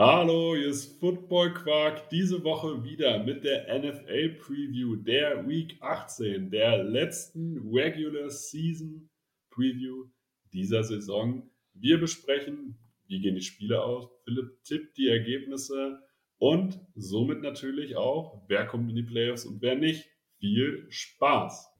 [0.00, 2.08] Hallo, hier ist Football Quark.
[2.10, 9.10] Diese Woche wieder mit der NFL Preview der Week 18, der letzten Regular Season
[9.50, 10.04] Preview
[10.52, 11.50] dieser Saison.
[11.74, 14.08] Wir besprechen, wie gehen die Spiele aus.
[14.22, 15.98] Philipp tippt die Ergebnisse
[16.36, 20.08] und somit natürlich auch, wer kommt in die Playoffs und wer nicht.
[20.38, 21.77] Viel Spaß!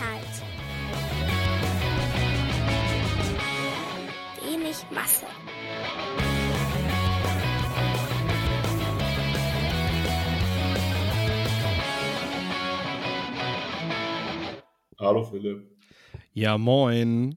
[0.00, 0.42] Viel Inhalt.
[4.42, 5.26] Wenig Masse.
[14.98, 15.66] Hallo Philipp,
[16.34, 17.36] Ja, moin.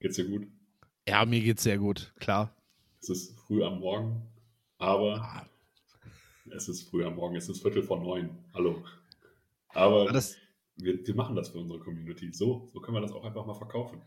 [0.00, 0.46] geht's dir gut?
[1.06, 2.54] Ja, mir geht's sehr gut, klar.
[3.00, 4.22] Es ist früh am Morgen,
[4.78, 5.46] aber
[6.56, 8.30] es ist früh am Morgen, es ist Viertel vor neun.
[8.54, 8.82] Hallo.
[9.68, 10.36] Aber das,
[10.82, 12.32] wir, wir machen das für unsere Community.
[12.32, 14.02] So, so können wir das auch einfach mal verkaufen.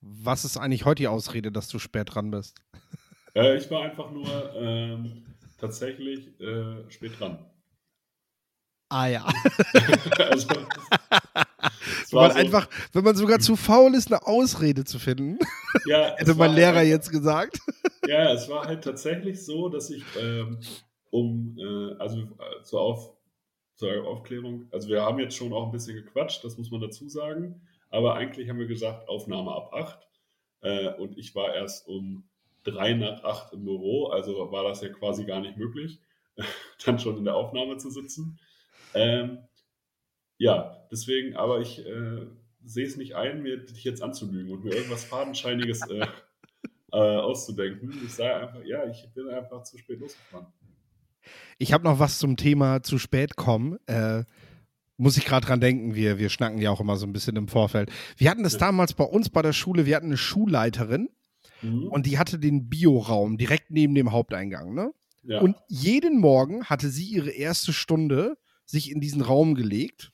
[0.00, 2.56] was ist eigentlich heute die Ausrede, dass du spät dran bist?
[3.32, 5.24] Äh, ich war einfach nur ähm,
[5.56, 7.38] tatsächlich äh, spät dran.
[8.88, 9.24] Ah ja.
[10.18, 10.48] also,
[12.02, 15.38] es Wenn man so- einfach, wenn man sogar zu faul ist, eine Ausrede zu finden,
[15.86, 17.60] ja, hätte mein Lehrer halt- jetzt gesagt.
[18.08, 20.58] Ja, es war halt tatsächlich so, dass ich ähm,
[21.10, 23.12] um, äh, also äh, zur, Auf,
[23.80, 27.08] zur Aufklärung, also wir haben jetzt schon auch ein bisschen gequatscht, das muss man dazu
[27.08, 30.08] sagen, aber eigentlich haben wir gesagt, Aufnahme ab 8
[30.60, 32.28] äh, und ich war erst um
[32.64, 35.98] 3 nach 8 im Büro, also war das ja quasi gar nicht möglich,
[36.84, 38.38] dann schon in der Aufnahme zu sitzen.
[38.92, 39.38] Ähm,
[40.36, 42.26] ja, deswegen, aber ich äh,
[42.62, 46.06] sehe es nicht ein, mir dich jetzt anzulügen und mir irgendwas Fadenscheiniges äh,
[46.92, 47.98] äh, auszudenken.
[48.04, 50.48] Ich sage einfach, ja, ich bin einfach zu spät losgefahren.
[51.58, 53.78] Ich habe noch was zum Thema zu spät kommen.
[53.86, 54.24] Äh,
[54.96, 57.48] muss ich gerade dran denken, wir, wir schnacken ja auch immer so ein bisschen im
[57.48, 57.90] Vorfeld.
[58.16, 58.58] Wir hatten das Ja.
[58.60, 61.08] damals bei uns bei der Schule, wir hatten eine Schulleiterin
[61.62, 61.84] Mhm.
[61.88, 64.92] und die hatte den Bioraum direkt neben dem Haupteingang, ne?
[65.22, 65.40] ja.
[65.40, 70.12] Und jeden Morgen hatte sie ihre erste Stunde sich in diesen Raum gelegt.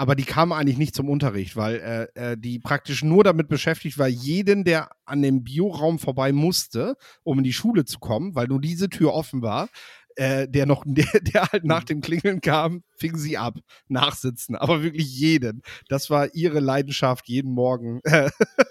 [0.00, 3.98] Aber die kam eigentlich nicht zum Unterricht, weil äh, äh, die praktisch nur damit beschäftigt
[3.98, 8.46] war, jeden, der an dem Bioraum vorbei musste, um in die Schule zu kommen, weil
[8.46, 9.68] nur diese Tür offen war,
[10.16, 14.56] äh, der noch, der, der halt nach dem Klingeln kam, fing sie ab, nachsitzen.
[14.56, 15.60] Aber wirklich jeden.
[15.90, 18.30] Das war ihre Leidenschaft, jeden Morgen äh,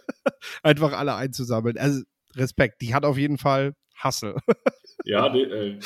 [0.63, 1.77] einfach alle einzusammeln.
[1.77, 2.01] Also
[2.37, 2.81] Respekt.
[2.81, 4.35] Die hat auf jeden Fall Hassel.
[5.05, 5.79] Ja, de, äh,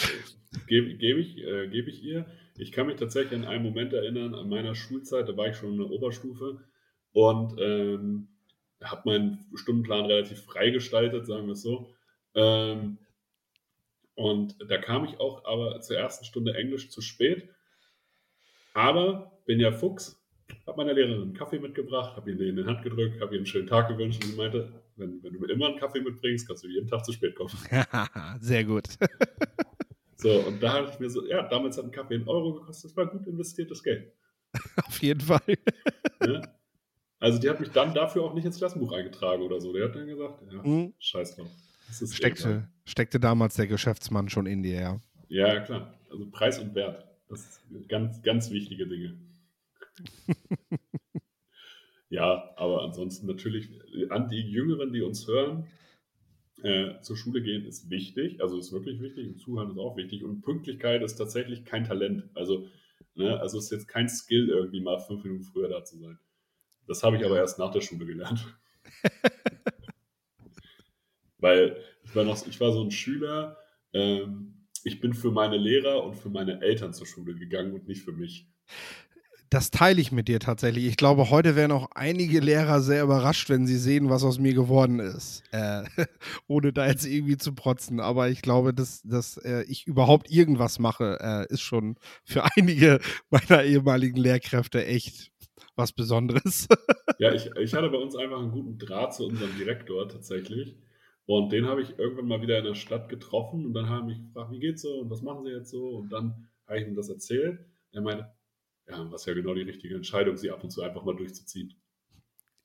[0.67, 2.25] gebe geb ich, äh, geb ich ihr.
[2.57, 5.73] Ich kann mich tatsächlich an einen Moment erinnern, an meiner Schulzeit, da war ich schon
[5.73, 6.59] in der Oberstufe
[7.11, 8.27] und ähm,
[8.83, 11.89] habe meinen Stundenplan relativ frei gestaltet, sagen wir es so.
[12.35, 12.97] Ähm,
[14.15, 17.49] und da kam ich auch aber zur ersten Stunde Englisch zu spät.
[18.73, 20.23] Aber bin ja Fuchs,
[20.67, 23.39] habe meiner Lehrerin einen Kaffee mitgebracht, habe ihr den in die Hand gedrückt, habe ihr
[23.39, 26.47] einen schönen Tag gewünscht und sie meinte, wenn, wenn du mir immer einen Kaffee mitbringst,
[26.47, 27.51] kannst du jeden Tag zu spät kommen.
[28.39, 28.85] Sehr gut.
[30.23, 32.91] So, und da habe ich mir so, ja, damals hat ein Kaffee einen Euro gekostet,
[32.91, 34.13] das war gut investiertes Geld.
[34.87, 35.41] Auf jeden Fall.
[36.21, 36.41] Ne?
[37.19, 39.73] Also die hat mich dann dafür auch nicht ins Klassenbuch eingetragen oder so.
[39.73, 40.93] Der hat dann gesagt, ja, Mhm.
[40.97, 41.49] scheiß drauf.
[41.87, 42.35] Das ist egal.
[42.35, 45.01] Steckte, steckte damals der Geschäftsmann schon in dir, ja.
[45.27, 45.93] Ja, klar.
[46.09, 47.05] Also Preis und Wert.
[47.27, 49.17] Das sind ganz, ganz wichtige Dinge.
[52.09, 53.69] ja, aber ansonsten natürlich
[54.09, 55.67] an die Jüngeren, die uns hören,
[56.63, 60.23] äh, zur Schule gehen ist wichtig, also ist wirklich wichtig und Zuhören ist auch wichtig
[60.23, 62.29] und Pünktlichkeit ist tatsächlich kein Talent.
[62.33, 62.67] Also,
[63.15, 66.17] ne, also ist jetzt kein Skill, irgendwie mal fünf Minuten früher da zu sein.
[66.87, 68.57] Das habe ich aber erst nach der Schule gelernt.
[71.37, 73.57] Weil ich war noch, ich war so ein Schüler,
[73.91, 78.03] ähm, ich bin für meine Lehrer und für meine Eltern zur Schule gegangen und nicht
[78.03, 78.47] für mich.
[79.53, 80.87] Das teile ich mit dir tatsächlich.
[80.87, 84.55] Ich glaube, heute wären auch einige Lehrer sehr überrascht, wenn sie sehen, was aus mir
[84.55, 85.43] geworden ist.
[85.51, 85.83] Äh,
[86.47, 87.99] ohne da jetzt irgendwie zu protzen.
[87.99, 92.99] Aber ich glaube, dass, dass äh, ich überhaupt irgendwas mache, äh, ist schon für einige
[93.29, 95.31] meiner ehemaligen Lehrkräfte echt
[95.75, 96.67] was Besonderes.
[97.19, 100.75] Ja, ich, ich hatte bei uns einfach einen guten Draht zu unserem Direktor tatsächlich.
[101.25, 104.19] Und den habe ich irgendwann mal wieder in der Stadt getroffen und dann haben mich
[104.19, 105.89] gefragt, wie geht's so und was machen sie jetzt so?
[105.89, 107.59] Und dann habe ich ihm das erzählt.
[107.91, 108.33] Er meinte,
[108.89, 111.73] ja, was ja genau die richtige Entscheidung, sie ab und zu einfach mal durchzuziehen.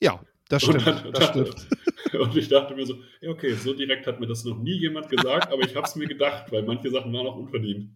[0.00, 0.86] ja, das Und stimmt.
[1.04, 1.68] dann- Das stimmt.
[2.18, 5.10] Und ich dachte mir so, ja, okay, so direkt hat mir das noch nie jemand
[5.10, 7.90] gesagt, aber ich habe es mir gedacht, weil manche Sachen waren auch unverdient.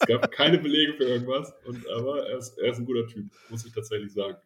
[0.00, 3.26] Es gab keine Belege für irgendwas, und, aber er ist, er ist ein guter Typ,
[3.50, 4.36] muss ich tatsächlich sagen.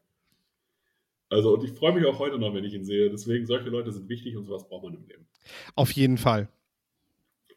[1.30, 3.08] Also, und ich freue mich auch heute noch, wenn ich ihn sehe.
[3.10, 5.26] Deswegen, solche Leute sind wichtig und sowas braucht man im Leben.
[5.74, 6.48] Auf jeden Fall.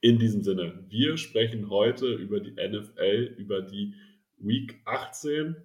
[0.01, 3.93] In diesem Sinne, wir sprechen heute über die NFL, über die
[4.43, 5.55] Week 18,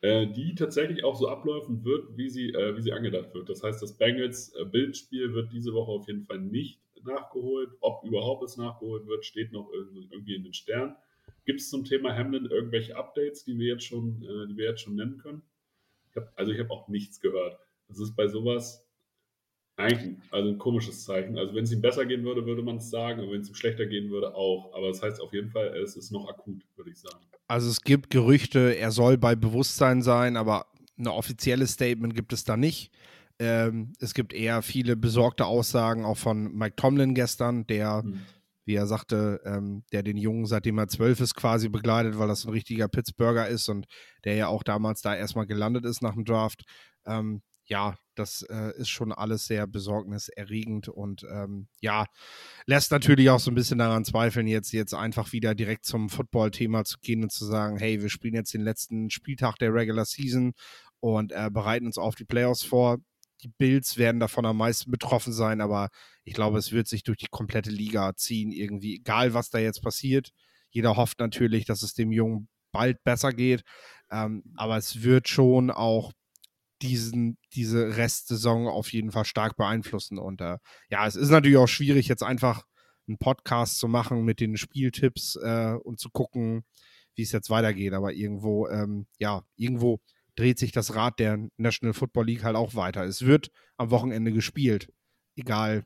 [0.00, 3.48] äh, die tatsächlich auch so ablaufen wird, wie sie, äh, wie sie angedacht wird.
[3.48, 7.70] Das heißt, das Bengals-Bildspiel wird diese Woche auf jeden Fall nicht nachgeholt.
[7.80, 10.96] Ob überhaupt es nachgeholt wird, steht noch irgendwie in den Sternen.
[11.44, 14.82] Gibt es zum Thema Hamlin irgendwelche Updates, die wir jetzt schon, äh, die wir jetzt
[14.82, 15.42] schon nennen können?
[16.10, 17.58] Ich hab, also ich habe auch nichts gehört.
[17.88, 18.86] Das ist bei sowas
[19.76, 21.38] eigentlich also ein komisches Zeichen.
[21.38, 23.54] Also wenn es ihm besser gehen würde, würde man es sagen, aber wenn es ihm
[23.54, 24.74] schlechter gehen würde, auch.
[24.74, 27.24] Aber das heißt auf jeden Fall, es ist noch akut, würde ich sagen.
[27.48, 30.66] Also es gibt Gerüchte, er soll bei Bewusstsein sein, aber
[30.98, 32.92] ein offizielles Statement gibt es da nicht.
[33.38, 38.20] Ähm, es gibt eher viele besorgte Aussagen, auch von Mike Tomlin gestern, der, hm.
[38.66, 42.44] wie er sagte, ähm, der den Jungen, seitdem er zwölf ist, quasi begleitet, weil das
[42.44, 43.86] ein richtiger Pittsburgher ist und
[44.24, 46.64] der ja auch damals da erstmal gelandet ist nach dem Draft.
[47.06, 52.06] Ähm, ja, das äh, ist schon alles sehr besorgniserregend und ähm, ja,
[52.66, 56.84] lässt natürlich auch so ein bisschen daran zweifeln, jetzt, jetzt einfach wieder direkt zum Football-Thema
[56.84, 60.52] zu gehen und zu sagen, hey, wir spielen jetzt den letzten Spieltag der Regular Season
[61.00, 62.98] und äh, bereiten uns auf die Playoffs vor.
[63.42, 65.90] Die Bills werden davon am meisten betroffen sein, aber
[66.24, 69.82] ich glaube, es wird sich durch die komplette Liga ziehen, irgendwie, egal was da jetzt
[69.82, 70.30] passiert.
[70.70, 73.62] Jeder hofft natürlich, dass es dem Jungen bald besser geht,
[74.10, 76.12] ähm, aber es wird schon auch
[76.82, 80.18] diesen, diese Restsaison auf jeden Fall stark beeinflussen.
[80.18, 80.58] Und äh,
[80.90, 82.64] ja, es ist natürlich auch schwierig, jetzt einfach
[83.06, 86.64] einen Podcast zu machen mit den Spieltipps äh, und zu gucken,
[87.14, 87.94] wie es jetzt weitergeht.
[87.94, 90.00] Aber irgendwo, ähm, ja, irgendwo
[90.36, 93.04] dreht sich das Rad der National Football League halt auch weiter.
[93.04, 94.92] Es wird am Wochenende gespielt,
[95.36, 95.84] egal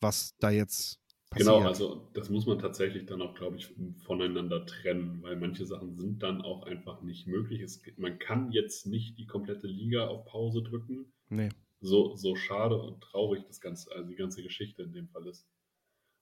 [0.00, 1.01] was da jetzt
[1.34, 3.74] Genau, also das muss man tatsächlich dann auch, glaube ich,
[4.04, 7.60] voneinander trennen, weil manche Sachen sind dann auch einfach nicht möglich.
[7.60, 11.12] Es, man kann jetzt nicht die komplette Liga auf Pause drücken.
[11.28, 11.48] Nee.
[11.80, 15.48] So, so schade und traurig das ganze, also die ganze Geschichte in dem Fall ist.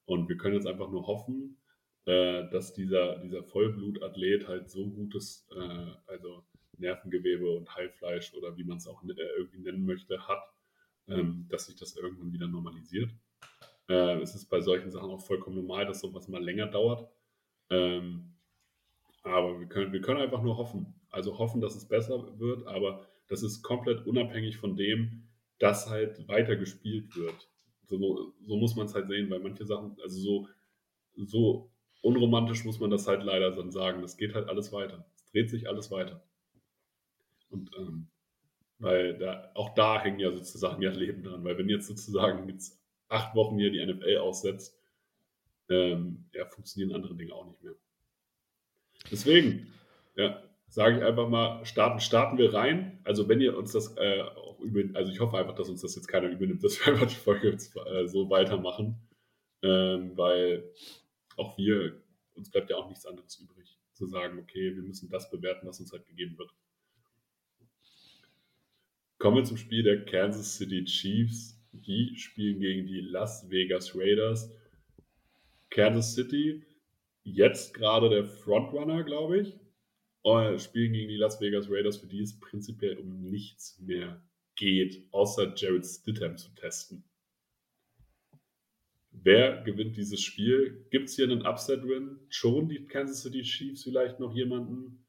[0.05, 1.57] Und wir können jetzt einfach nur hoffen,
[2.05, 6.43] äh, dass dieser, dieser Vollblutathlet halt so gutes, äh, also
[6.77, 10.43] Nervengewebe und Heilfleisch oder wie man es auch äh, irgendwie nennen möchte, hat,
[11.07, 13.11] ähm, dass sich das irgendwann wieder normalisiert.
[13.91, 17.09] Äh, es ist bei solchen Sachen auch vollkommen normal, dass sowas mal länger dauert.
[17.69, 18.35] Ähm,
[19.23, 20.95] aber wir können, wir können einfach nur hoffen.
[21.09, 25.23] Also hoffen, dass es besser wird, aber das ist komplett unabhängig von dem,
[25.59, 27.49] dass halt weiter gespielt wird.
[27.85, 30.47] So, so muss man es halt sehen, weil manche Sachen, also so,
[31.25, 31.69] so
[32.01, 34.01] unromantisch muss man das halt leider dann sagen.
[34.01, 35.05] Das geht halt alles weiter.
[35.17, 36.23] Es dreht sich alles weiter.
[37.49, 38.07] Und ähm,
[38.79, 42.80] weil da, auch da hängen ja sozusagen ja Leben dran, weil wenn jetzt sozusagen jetzt
[43.11, 44.79] acht Wochen hier die NFL aussetzt,
[45.69, 47.75] ähm, ja, funktionieren andere Dinge auch nicht mehr.
[49.11, 49.73] Deswegen,
[50.15, 52.99] ja, sage ich einfach mal, starten, starten wir rein.
[53.03, 55.95] Also wenn ihr uns das äh, auch über, also ich hoffe einfach, dass uns das
[55.95, 58.95] jetzt keiner übernimmt, dass wir einfach die Folge jetzt, äh, so weitermachen,
[59.61, 60.71] ähm, weil
[61.37, 62.01] auch wir,
[62.35, 65.79] uns bleibt ja auch nichts anderes übrig, zu sagen, okay, wir müssen das bewerten, was
[65.79, 66.51] uns halt gegeben wird.
[69.17, 74.51] Kommen wir zum Spiel der Kansas City Chiefs die spielen gegen die Las Vegas Raiders.
[75.69, 76.63] Kansas City,
[77.23, 79.59] jetzt gerade der Frontrunner, glaube ich.
[80.23, 84.21] Und spielen gegen die Las Vegas Raiders, für die es prinzipiell um nichts mehr
[84.55, 87.03] geht, außer Jared Stidham zu testen.
[89.11, 90.85] Wer gewinnt dieses Spiel?
[90.89, 92.19] Gibt es hier einen Upset-Win?
[92.29, 95.00] Schon die Kansas City Chiefs vielleicht noch jemanden?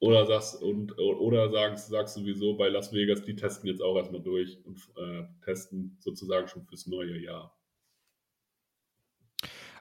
[0.00, 4.22] Oder sagst, und, oder sagst, sagst sowieso bei Las Vegas, die testen jetzt auch erstmal
[4.22, 7.54] durch und äh, testen sozusagen schon fürs neue Jahr?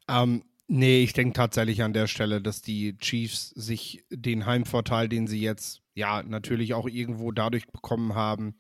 [0.10, 5.26] Ähm, nee, ich denke tatsächlich an der Stelle, dass die Chiefs sich den Heimvorteil, den
[5.26, 8.58] sie jetzt ja natürlich auch irgendwo dadurch bekommen haben,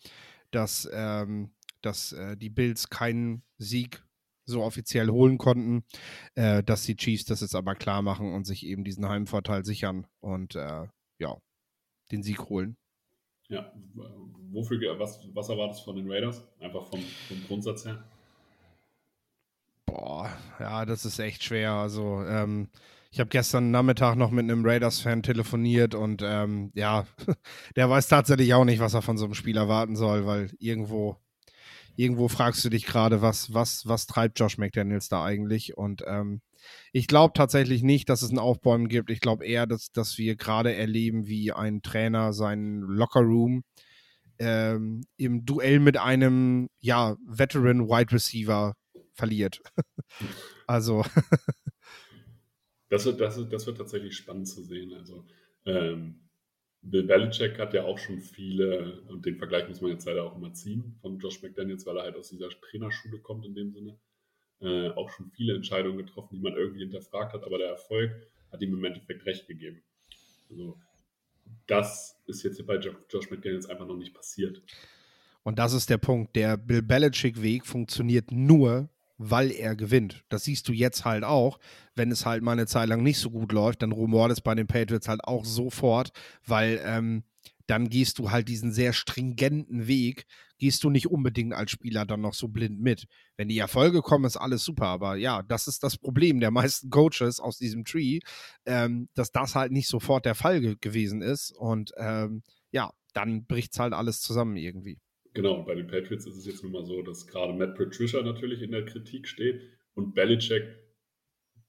[0.51, 1.51] dass, ähm,
[1.81, 4.01] dass äh, die Bills keinen Sieg
[4.45, 5.83] so offiziell holen konnten,
[6.35, 10.07] äh, dass die Chiefs das jetzt aber klar machen und sich eben diesen Heimvorteil sichern.
[10.21, 10.87] Und äh,
[11.19, 11.37] ja,
[12.11, 12.77] den Sieg holen.
[13.47, 13.71] Ja,
[14.51, 16.43] wofür, was, was erwartest du von den Raiders?
[16.59, 18.03] Einfach vom, vom Grundsatz her?
[19.85, 21.71] Boah, ja, das ist echt schwer.
[21.71, 22.69] Also, ähm,
[23.11, 27.07] ich habe gestern Nachmittag noch mit einem Raiders-Fan telefoniert und ähm, ja,
[27.75, 31.17] der weiß tatsächlich auch nicht, was er von so einem Spiel erwarten soll, weil irgendwo,
[31.95, 35.75] irgendwo fragst du dich gerade, was, was, was treibt Josh McDaniels da eigentlich?
[35.75, 36.41] Und ähm,
[36.91, 39.09] ich glaube tatsächlich nicht, dass es ein Aufbäumen gibt.
[39.09, 43.63] Ich glaube eher, dass, dass wir gerade erleben, wie ein Trainer seinen Lockerroom
[44.39, 48.73] ähm, im Duell mit einem ja, Veteran Wide Receiver
[49.13, 49.61] verliert.
[50.67, 51.03] also.
[52.89, 54.93] das, wird, das, das wird tatsächlich spannend zu sehen.
[54.93, 55.25] Also,
[55.65, 56.29] ähm,
[56.81, 60.37] Bill Belichick hat ja auch schon viele, und den Vergleich muss man jetzt leider auch
[60.37, 63.99] immer ziehen, von Josh McDaniels, weil er halt aus dieser Trainerschule kommt in dem Sinne
[64.61, 68.11] äh, auch schon viele Entscheidungen getroffen, die man irgendwie hinterfragt hat, aber der Erfolg
[68.51, 69.81] hat ihm im Endeffekt recht gegeben.
[70.49, 70.77] Also,
[71.67, 74.61] das ist jetzt bei Josh McDaniels einfach noch nicht passiert.
[75.43, 76.35] Und das ist der Punkt.
[76.35, 80.23] Der Bill Belichick-Weg funktioniert nur, weil er gewinnt.
[80.29, 81.59] Das siehst du jetzt halt auch.
[81.95, 84.55] Wenn es halt mal eine Zeit lang nicht so gut läuft, dann rumort es bei
[84.55, 86.11] den Patriots halt auch sofort,
[86.45, 87.23] weil ähm,
[87.69, 90.25] dann gehst du halt diesen sehr stringenten Weg,
[90.57, 93.05] gehst du nicht unbedingt als Spieler dann noch so blind mit.
[93.37, 96.89] Wenn die Erfolge kommen, ist alles super, aber ja, das ist das Problem der meisten
[96.89, 98.19] Coaches aus diesem Tree,
[98.65, 103.45] ähm, dass das halt nicht sofort der Fall ge gewesen ist und ähm, ja, dann
[103.45, 104.97] bricht es halt alles zusammen irgendwie.
[105.33, 108.63] Genau, bei den Patriots ist es jetzt nun mal so, dass gerade Matt Patricia natürlich
[108.63, 109.61] in der Kritik steht
[109.93, 110.63] und Belichick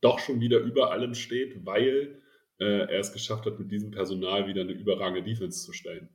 [0.00, 2.19] doch schon wieder über allem steht, weil
[2.64, 6.09] er es geschafft hat, mit diesem Personal wieder eine überragende Defense zu stellen.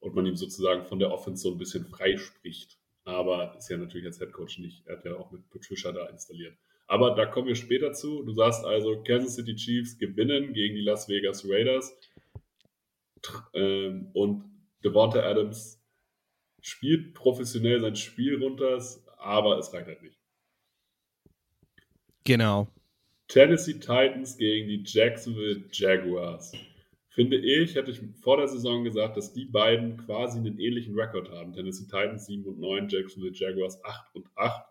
[0.00, 2.78] Und man ihm sozusagen von der Offense so ein bisschen freispricht.
[3.04, 4.86] Aber ist ja natürlich als Headcoach nicht.
[4.86, 6.56] Er hat ja auch mit Patricia da installiert.
[6.86, 8.22] Aber da kommen wir später zu.
[8.22, 11.98] Du sagst also, Kansas City Chiefs gewinnen gegen die Las Vegas Raiders.
[13.54, 14.44] Ähm, und
[14.84, 15.82] Devonta Adams
[16.60, 18.80] spielt professionell sein Spiel runter,
[19.18, 20.18] aber es reicht halt nicht.
[22.24, 22.68] Genau.
[23.28, 26.52] Tennessee Titans gegen die Jacksonville Jaguars.
[27.08, 31.30] Finde ich, hätte ich vor der Saison gesagt, dass die beiden quasi einen ähnlichen Rekord
[31.30, 31.52] haben.
[31.52, 34.66] Tennessee Titans 7 und 9, Jacksonville Jaguars 8 und 8.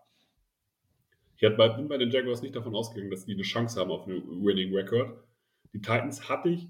[1.38, 4.44] Ich bin bei den Jaguars nicht davon ausgegangen, dass die eine Chance haben auf einen
[4.44, 5.22] Winning Record.
[5.74, 6.68] Die Titans hatte ich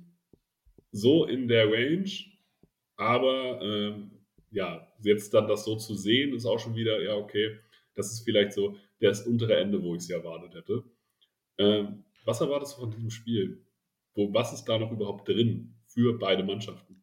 [0.90, 2.10] so in der Range,
[2.96, 4.10] aber ähm,
[4.50, 7.58] ja, jetzt dann das so zu sehen, ist auch schon wieder, ja, okay,
[7.94, 10.84] das ist vielleicht so das untere Ende, wo ich es erwartet hätte.
[11.58, 13.64] Ähm, was erwartest du von diesem Spiel?
[14.14, 16.96] Wo, was ist da noch überhaupt drin für beide Mannschaften?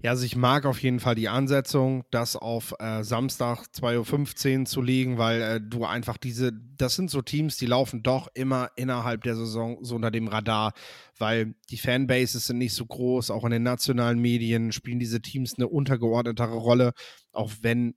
[0.00, 4.64] Ja, also ich mag auf jeden Fall die Ansetzung, das auf äh, Samstag 2.15 Uhr
[4.64, 8.70] zu legen, weil äh, du einfach diese, das sind so Teams, die laufen doch immer
[8.76, 10.72] innerhalb der Saison so unter dem Radar,
[11.18, 15.54] weil die Fanbases sind nicht so groß, auch in den nationalen Medien spielen diese Teams
[15.56, 16.92] eine untergeordnetere Rolle,
[17.32, 17.94] auch wenn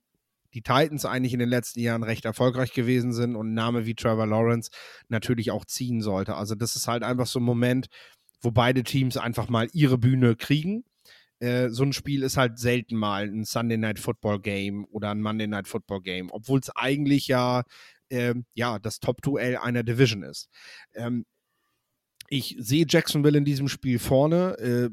[0.53, 3.95] die Titans eigentlich in den letzten Jahren recht erfolgreich gewesen sind und ein Name wie
[3.95, 4.71] Trevor Lawrence
[5.07, 6.35] natürlich auch ziehen sollte.
[6.35, 7.87] Also das ist halt einfach so ein Moment,
[8.41, 10.83] wo beide Teams einfach mal ihre Bühne kriegen.
[11.39, 15.21] Äh, so ein Spiel ist halt selten mal ein Sunday Night Football Game oder ein
[15.21, 17.63] Monday Night Football Game, obwohl es eigentlich ja,
[18.09, 20.49] äh, ja das Top-Duell einer Division ist.
[20.93, 21.25] Ähm,
[22.27, 24.89] ich sehe Jacksonville in diesem Spiel vorne, äh,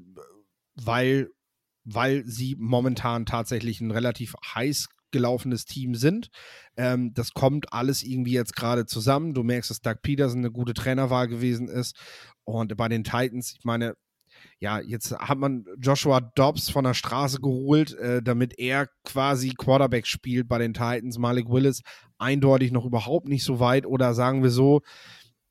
[0.74, 1.30] weil,
[1.84, 6.28] weil sie momentan tatsächlich ein relativ heiß gelaufenes Team sind.
[6.76, 9.34] Ähm, das kommt alles irgendwie jetzt gerade zusammen.
[9.34, 11.96] Du merkst, dass Doug Peterson eine gute Trainerwahl gewesen ist.
[12.44, 13.94] Und bei den Titans, ich meine,
[14.58, 20.06] ja, jetzt hat man Joshua Dobbs von der Straße geholt, äh, damit er quasi Quarterback
[20.06, 21.18] spielt bei den Titans.
[21.18, 21.82] Malik Willis
[22.18, 24.82] eindeutig noch überhaupt nicht so weit oder sagen wir so,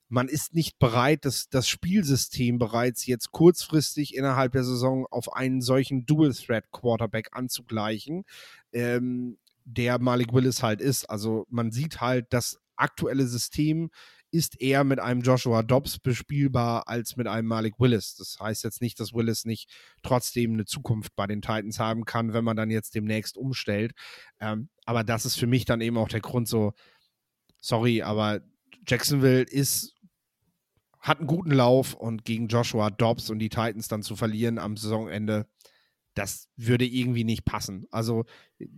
[0.08, 5.62] man ist nicht bereit, das, das Spielsystem bereits jetzt kurzfristig innerhalb der Saison auf einen
[5.62, 8.24] solchen Dual-Threat-Quarterback anzugleichen.
[8.72, 11.10] Ähm, der Malik Willis halt ist.
[11.10, 13.90] Also man sieht halt, das aktuelle System
[14.32, 18.16] ist eher mit einem Joshua Dobbs bespielbar als mit einem Malik Willis.
[18.16, 19.72] Das heißt jetzt nicht, dass Willis nicht
[20.04, 23.94] trotzdem eine Zukunft bei den Titans haben kann, wenn man dann jetzt demnächst umstellt.
[24.40, 26.74] Ähm, aber das ist für mich dann eben auch der Grund so,
[27.62, 28.42] sorry, aber
[28.86, 29.94] Jacksonville ist
[31.00, 34.76] hat einen guten Lauf und gegen Joshua Dobbs und die Titans dann zu verlieren am
[34.76, 35.48] Saisonende,
[36.16, 37.86] das würde irgendwie nicht passen.
[37.92, 38.26] Also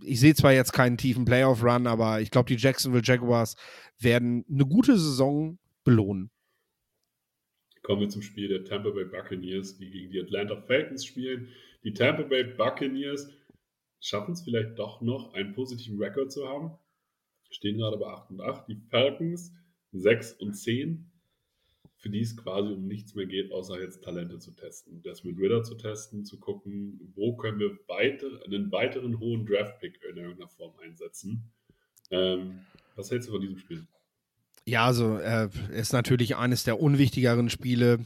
[0.02, 3.56] ich sehe zwar jetzt keinen tiefen Playoff-Run, aber ich glaube, die Jacksonville Jaguars
[3.98, 6.30] werden eine gute Saison belohnen.
[7.82, 11.48] Kommen wir zum Spiel der Tampa Bay Buccaneers, die gegen die Atlanta Falcons spielen.
[11.84, 13.30] Die Tampa Bay Buccaneers
[14.00, 16.76] schaffen es vielleicht doch noch, einen positiven Rekord zu haben.
[17.50, 18.68] Stehen gerade bei 8 und 8.
[18.68, 19.54] Die Falcons
[19.92, 21.10] 6 und 10
[21.98, 25.02] für die es quasi um nichts mehr geht, außer jetzt Talente zu testen.
[25.02, 30.00] Das mit Ritter zu testen, zu gucken, wo können wir weiter, einen weiteren hohen Draft-Pick
[30.08, 31.50] in irgendeiner Form einsetzen.
[32.10, 32.60] Ähm,
[32.94, 33.86] was hältst du von diesem Spiel?
[34.64, 38.04] Ja, also äh, ist natürlich eines der unwichtigeren Spiele.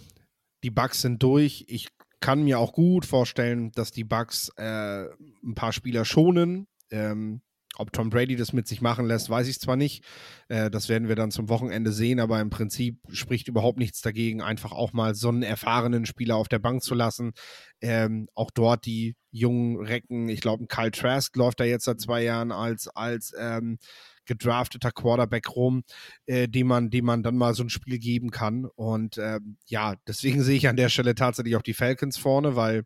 [0.63, 1.67] Die Bugs sind durch.
[1.69, 1.89] Ich
[2.21, 5.05] kann mir auch gut vorstellen, dass die Bugs äh,
[5.43, 6.67] ein paar Spieler schonen.
[6.91, 7.43] Ähm,
[7.79, 10.05] ob Tom Brady das mit sich machen lässt, weiß ich zwar nicht.
[10.49, 14.43] Äh, das werden wir dann zum Wochenende sehen, aber im Prinzip spricht überhaupt nichts dagegen,
[14.43, 17.33] einfach auch mal so einen erfahrenen Spieler auf der Bank zu lassen.
[17.81, 22.23] Ähm, auch dort die jungen Recken, ich glaube, Kyle Trask läuft da jetzt seit zwei
[22.23, 23.79] Jahren als, als ähm,
[24.27, 25.83] gedrafteter Quarterback rum,
[26.27, 28.67] äh, dem man, dem man dann mal so ein Spiel geben kann.
[28.67, 32.85] Und ähm, ja, deswegen sehe ich an der Stelle tatsächlich auch die Falcons vorne, weil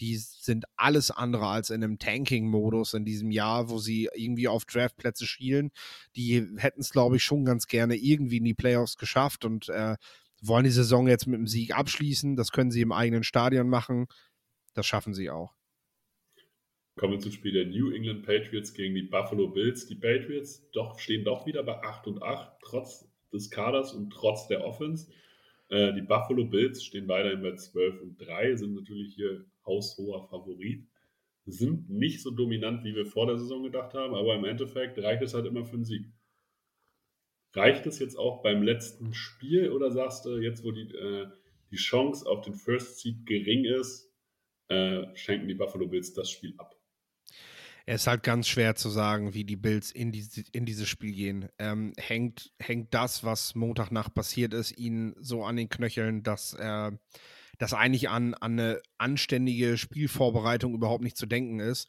[0.00, 4.64] die sind alles andere als in einem Tanking-Modus in diesem Jahr, wo sie irgendwie auf
[4.64, 5.70] Draftplätze schielen.
[6.16, 9.96] Die hätten es, glaube ich, schon ganz gerne irgendwie in die Playoffs geschafft und äh,
[10.40, 12.34] wollen die Saison jetzt mit einem Sieg abschließen.
[12.36, 14.06] Das können sie im eigenen Stadion machen.
[14.74, 15.54] Das schaffen sie auch.
[16.96, 19.86] Kommen wir zum Spiel der New England Patriots gegen die Buffalo Bills.
[19.86, 24.48] Die Patriots doch, stehen doch wieder bei 8 und 8, trotz des Kaders und trotz
[24.48, 25.10] der Offense.
[25.70, 30.86] Äh, die Buffalo Bills stehen weiterhin bei 12 und 3, sind natürlich hier haushoher Favorit.
[31.46, 35.22] Sind nicht so dominant, wie wir vor der Saison gedacht haben, aber im Endeffekt reicht
[35.22, 36.06] es halt immer für einen Sieg.
[37.52, 41.26] Reicht es jetzt auch beim letzten Spiel oder sagst du, jetzt wo die, äh,
[41.70, 44.12] die Chance auf den First Seed gering ist,
[44.68, 46.79] äh, schenken die Buffalo Bills das Spiel ab?
[47.86, 51.12] Es ist halt ganz schwer zu sagen, wie die Bills in, diese, in dieses Spiel
[51.12, 51.48] gehen.
[51.58, 56.90] Ähm, hängt, hängt das, was Montagnacht passiert ist, ihnen so an den Knöcheln, dass, äh,
[57.58, 61.88] dass eigentlich an, an eine anständige Spielvorbereitung überhaupt nicht zu denken ist.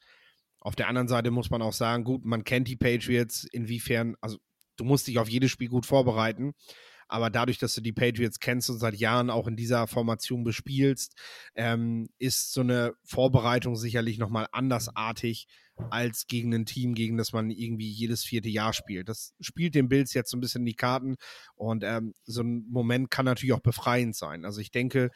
[0.59, 4.37] Auf der anderen Seite muss man auch sagen, gut, man kennt die Patriots, inwiefern, also
[4.77, 6.53] du musst dich auf jedes Spiel gut vorbereiten.
[7.11, 11.13] Aber dadurch, dass du die Patriots kennst und seit Jahren auch in dieser Formation bespielst,
[11.55, 15.47] ähm, ist so eine Vorbereitung sicherlich nochmal andersartig
[15.89, 19.09] als gegen ein Team, gegen das man irgendwie jedes vierte Jahr spielt.
[19.09, 21.15] Das spielt den Bills jetzt so ein bisschen in die Karten
[21.55, 24.45] und ähm, so ein Moment kann natürlich auch befreiend sein.
[24.45, 25.11] Also ich denke,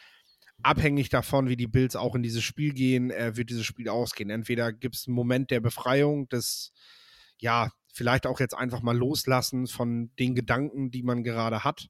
[0.63, 4.29] abhängig davon, wie die Bills auch in dieses Spiel gehen, äh, wird dieses Spiel ausgehen.
[4.29, 6.71] Entweder gibt es einen Moment der Befreiung, des,
[7.39, 11.87] ja, vielleicht auch jetzt einfach mal loslassen von den Gedanken, die man gerade hat.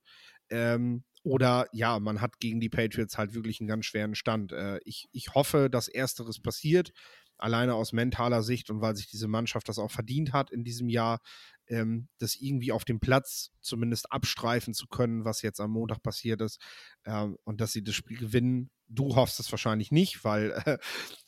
[0.50, 4.52] Ähm, oder ja, man hat gegen die Patriots halt wirklich einen ganz schweren Stand.
[4.52, 6.92] Äh, ich, ich hoffe, dass Ersteres passiert,
[7.38, 10.90] alleine aus mentaler Sicht und weil sich diese Mannschaft das auch verdient hat in diesem
[10.90, 11.20] Jahr,
[11.68, 16.42] ähm, das irgendwie auf dem Platz zumindest abstreifen zu können, was jetzt am Montag passiert
[16.42, 16.62] ist
[17.06, 18.70] ähm, und dass sie das Spiel gewinnen.
[18.88, 20.78] Du hoffst es wahrscheinlich nicht, weil, äh,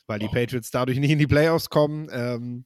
[0.05, 2.07] weil die Patriots dadurch nicht in die Playoffs kommen.
[2.11, 2.65] Ähm,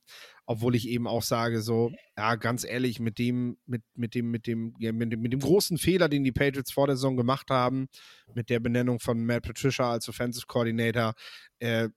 [0.52, 4.48] obwohl ich eben auch sage, so, ja, ganz ehrlich, mit dem, mit, mit dem, mit
[4.48, 7.50] dem, ja, mit dem, mit dem großen Fehler, den die Patriots vor der Saison gemacht
[7.50, 7.88] haben,
[8.34, 11.14] mit der Benennung von Matt Patricia als Offensive Coordinator,
[11.60, 11.88] äh,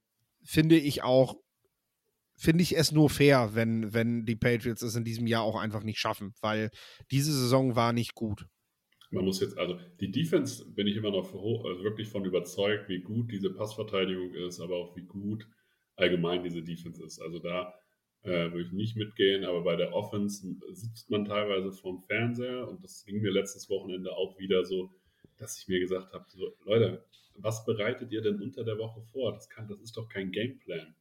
[0.44, 1.36] finde ich auch,
[2.36, 5.82] finde ich es nur fair, wenn, wenn die Patriots es in diesem Jahr auch einfach
[5.82, 6.70] nicht schaffen, weil
[7.10, 8.46] diese Saison war nicht gut.
[9.10, 13.00] Man muss jetzt, also die Defense bin ich immer noch also wirklich von überzeugt, wie
[13.00, 15.46] gut diese Passverteidigung ist, aber auch wie gut
[15.96, 17.20] allgemein diese Defense ist.
[17.20, 17.72] Also da
[18.22, 22.82] äh, würde ich nicht mitgehen, aber bei der Offense sitzt man teilweise vorm Fernseher und
[22.82, 24.90] das ging mir letztes Wochenende auch wieder so,
[25.36, 27.04] dass ich mir gesagt habe, so, Leute,
[27.36, 29.32] was bereitet ihr denn unter der Woche vor?
[29.32, 30.94] Das, kann, das ist doch kein Gameplan.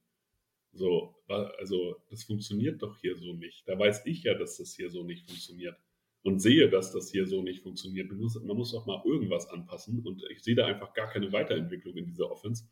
[0.74, 3.67] So, also das funktioniert doch hier so nicht.
[3.67, 5.78] Da weiß ich ja, dass das hier so nicht funktioniert
[6.24, 8.10] und sehe, dass das hier so nicht funktioniert.
[8.10, 11.32] Man muss, man muss doch mal irgendwas anpassen und ich sehe da einfach gar keine
[11.32, 12.65] Weiterentwicklung in dieser Offense.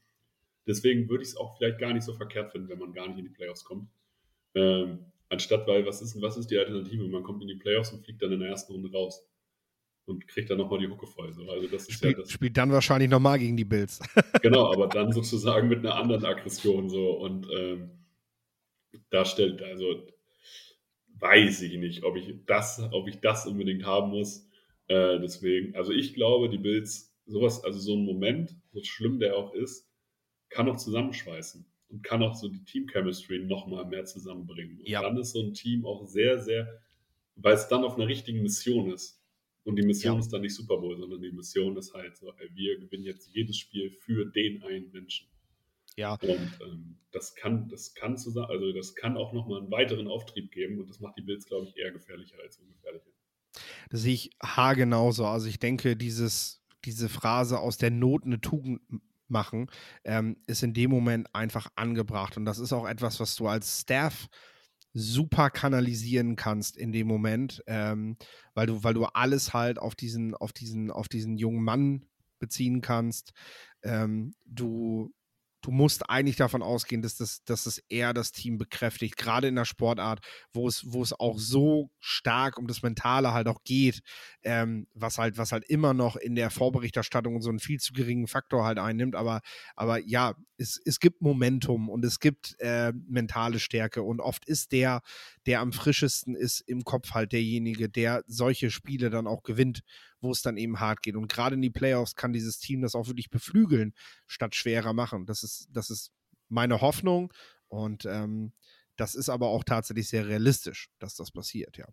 [0.66, 3.20] Deswegen würde ich es auch vielleicht gar nicht so verkehrt finden, wenn man gar nicht
[3.20, 3.90] in die Playoffs kommt.
[4.56, 7.08] Ähm, anstatt, weil was ist, was ist die Alternative?
[7.08, 9.28] Man kommt in die Playoffs und fliegt dann in der ersten Runde raus
[10.06, 11.34] und kriegt dann nochmal die Hucke voll.
[11.34, 11.50] So.
[11.50, 14.00] Also das ist spielt, ja das, spielt dann wahrscheinlich nochmal gegen die Bills.
[14.42, 17.92] genau, aber dann sozusagen mit einer anderen Aggression so und ähm,
[19.10, 20.08] da stellt, also
[21.20, 24.48] weiß ich nicht, ob ich das, ob ich das unbedingt haben muss.
[24.88, 29.38] Äh, deswegen, also ich glaube, die Bills, sowas, also so ein Moment, so schlimm der
[29.38, 29.88] auch ist,
[30.50, 34.80] kann auch zusammenschweißen und kann auch so die Team-Chemistry nochmal mehr zusammenbringen.
[34.80, 35.02] Und ja.
[35.02, 36.82] dann ist so ein Team auch sehr, sehr,
[37.36, 39.21] weil es dann auf einer richtigen Mission ist.
[39.64, 40.20] Und die Mission ja.
[40.20, 43.30] ist dann nicht Super Bowl, sondern die Mission ist halt so, ey, wir gewinnen jetzt
[43.34, 45.28] jedes Spiel für den einen Menschen.
[45.96, 46.14] Ja.
[46.14, 50.52] Und ähm, das kann, das kann zusammen, also das kann auch nochmal einen weiteren Auftrieb
[50.52, 53.12] geben und das macht die Bills, glaube ich, eher gefährlicher als ungefährlicher.
[53.90, 55.26] Das sehe ich haargenauso.
[55.26, 58.82] Also ich denke, dieses, diese Phrase aus der Not eine Tugend
[59.28, 59.70] machen,
[60.04, 62.38] ähm, ist in dem Moment einfach angebracht.
[62.38, 64.28] Und das ist auch etwas, was du als Staff
[64.94, 68.18] super kanalisieren kannst in dem Moment, ähm,
[68.54, 72.06] weil du, weil du alles halt auf diesen, auf diesen, auf diesen jungen Mann
[72.40, 73.34] beziehen kannst.
[73.84, 75.14] Ähm, du
[75.62, 79.56] du musst eigentlich davon ausgehen, dass das, dass das eher das Team bekräftigt, gerade in
[79.56, 80.20] der Sportart,
[80.54, 84.02] wo es, wo es auch so stark um das Mentale halt auch geht,
[84.44, 88.28] ähm, was halt, was halt immer noch in der Vorberichterstattung so einen viel zu geringen
[88.28, 89.16] Faktor halt einnimmt.
[89.16, 89.42] Aber,
[89.76, 94.72] aber ja, es, es gibt Momentum und es gibt äh, mentale Stärke und oft ist
[94.72, 95.02] der,
[95.46, 99.82] der am frischesten ist im Kopf halt derjenige, der solche Spiele dann auch gewinnt
[100.22, 101.16] wo es dann eben hart geht.
[101.16, 103.94] Und gerade in die Playoffs kann dieses Team das auch wirklich beflügeln,
[104.28, 105.26] statt schwerer machen.
[105.26, 106.12] Das ist, das ist
[106.48, 107.34] meine Hoffnung
[107.68, 108.54] und ähm,
[108.96, 111.88] das ist aber auch tatsächlich sehr realistisch, dass das passiert, ja.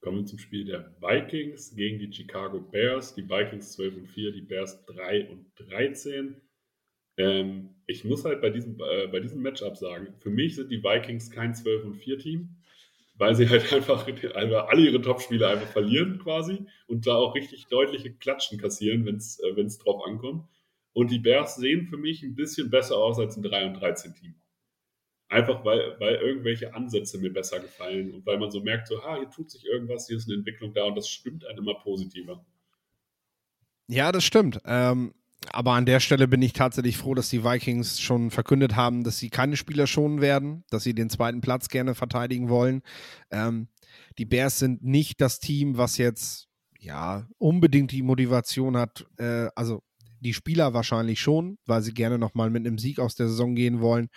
[0.00, 3.14] Kommen wir zum Spiel der Vikings gegen die Chicago Bears.
[3.14, 6.40] Die Vikings 12 und 4, die Bears 3 und 13.
[7.18, 10.82] Ähm, ich muss halt bei diesem, äh, bei diesem Matchup sagen, für mich sind die
[10.82, 12.55] Vikings kein 12 und 4 Team.
[13.18, 17.66] Weil sie halt einfach, einfach alle ihre Topspiele einfach verlieren quasi und da auch richtig
[17.66, 20.46] deutliche Klatschen kassieren, wenn es äh, drauf ankommt.
[20.92, 24.14] Und die Bears sehen für mich ein bisschen besser aus als ein 3 und 13
[24.14, 24.34] Team.
[25.28, 29.16] Einfach weil, weil irgendwelche Ansätze mir besser gefallen und weil man so merkt, so, ha,
[29.16, 32.46] hier tut sich irgendwas, hier ist eine Entwicklung da und das stimmt einem immer positiver.
[33.88, 34.60] Ja, das stimmt.
[34.64, 35.14] Ähm,
[35.52, 39.18] aber an der Stelle bin ich tatsächlich froh, dass die Vikings schon verkündet haben, dass
[39.18, 42.82] sie keine Spieler schonen werden, dass sie den zweiten Platz gerne verteidigen wollen.
[43.30, 43.68] Ähm,
[44.18, 49.06] die Bears sind nicht das Team, was jetzt ja unbedingt die Motivation hat.
[49.18, 49.82] Äh, also
[50.20, 53.80] die Spieler wahrscheinlich schon, weil sie gerne nochmal mit einem Sieg aus der Saison gehen
[53.80, 54.08] wollen.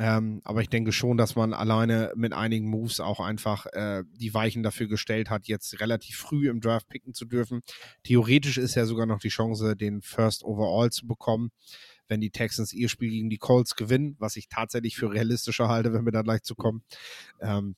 [0.00, 4.32] Ähm, aber ich denke schon, dass man alleine mit einigen Moves auch einfach äh, die
[4.32, 7.60] Weichen dafür gestellt hat, jetzt relativ früh im Draft picken zu dürfen.
[8.02, 11.50] Theoretisch ist ja sogar noch die Chance, den First Overall zu bekommen,
[12.08, 15.92] wenn die Texans ihr Spiel gegen die Colts gewinnen, was ich tatsächlich für realistischer halte,
[15.92, 16.82] wenn wir da gleich zu kommen.
[17.42, 17.76] Ähm,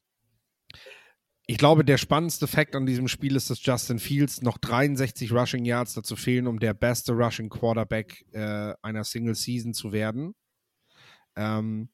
[1.48, 5.64] ich glaube, der spannendste Fakt an diesem Spiel ist, dass Justin Fields noch 63 Rushing
[5.64, 10.36] Yards dazu fehlen, um der beste Rushing Quarterback äh, einer Single Season zu werden.
[11.36, 11.88] Ähm,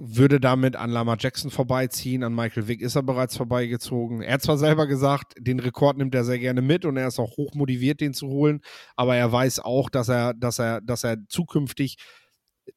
[0.00, 4.22] würde damit an Lama Jackson vorbeiziehen, an Michael Vick ist er bereits vorbeigezogen.
[4.22, 7.18] Er hat zwar selber gesagt, den Rekord nimmt er sehr gerne mit und er ist
[7.18, 8.60] auch hoch motiviert, den zu holen,
[8.94, 11.96] aber er weiß auch, dass er, dass er, dass er zukünftig,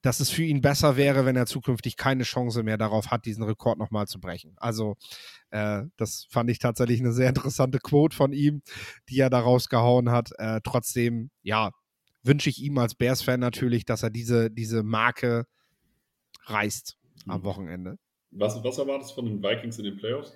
[0.00, 3.44] dass es für ihn besser wäre, wenn er zukünftig keine Chance mehr darauf hat, diesen
[3.44, 4.54] Rekord nochmal zu brechen.
[4.56, 4.96] Also,
[5.50, 8.62] äh, das fand ich tatsächlich eine sehr interessante Quote von ihm,
[9.08, 10.32] die er da rausgehauen hat.
[10.38, 11.70] Äh, trotzdem, ja,
[12.22, 15.46] wünsche ich ihm als Bears-Fan natürlich, dass er diese, diese Marke
[16.44, 17.44] reißt am mhm.
[17.44, 17.98] Wochenende.
[18.30, 20.32] Was, was erwartest du von den Vikings in den Playoffs?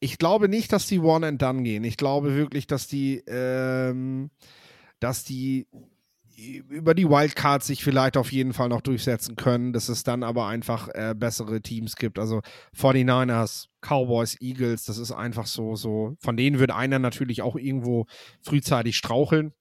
[0.00, 1.84] Ich glaube nicht, dass die One and Done gehen.
[1.84, 4.30] Ich glaube wirklich, dass die, ähm,
[5.00, 5.66] dass die
[6.38, 10.46] über die Wildcards sich vielleicht auf jeden Fall noch durchsetzen können, dass es dann aber
[10.46, 12.18] einfach äh, bessere Teams gibt.
[12.18, 12.42] Also
[12.76, 16.14] 49ers, Cowboys, Eagles, das ist einfach so, so.
[16.20, 18.06] Von denen wird einer natürlich auch irgendwo
[18.40, 19.52] frühzeitig straucheln.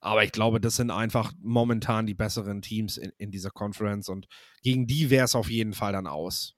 [0.00, 4.26] Aber ich glaube, das sind einfach momentan die besseren Teams in, in dieser Conference und
[4.62, 6.57] gegen die wäre es auf jeden Fall dann aus.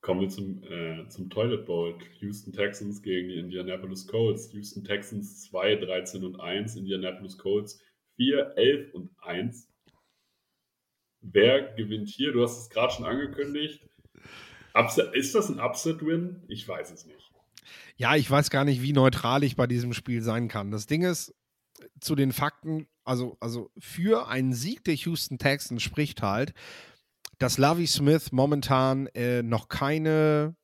[0.00, 1.98] Kommen wir zum, äh, zum Toilet Bowl.
[2.20, 4.50] Houston Texans gegen die Indianapolis Colts.
[4.52, 6.76] Houston Texans 2, 13 und 1.
[6.76, 7.82] Indianapolis Colts
[8.16, 9.68] 4, 11 und 1.
[11.20, 12.32] Wer gewinnt hier?
[12.32, 13.86] Du hast es gerade schon angekündigt.
[14.72, 16.44] Upset, ist das ein Upset-Win?
[16.48, 17.30] Ich weiß es nicht.
[17.96, 20.70] Ja, ich weiß gar nicht, wie neutral ich bei diesem Spiel sein kann.
[20.70, 21.34] Das Ding ist,
[22.00, 26.54] zu den Fakten, also, also für einen Sieg der Houston Texans spricht halt,
[27.40, 30.54] dass Lovey Smith momentan äh, noch keine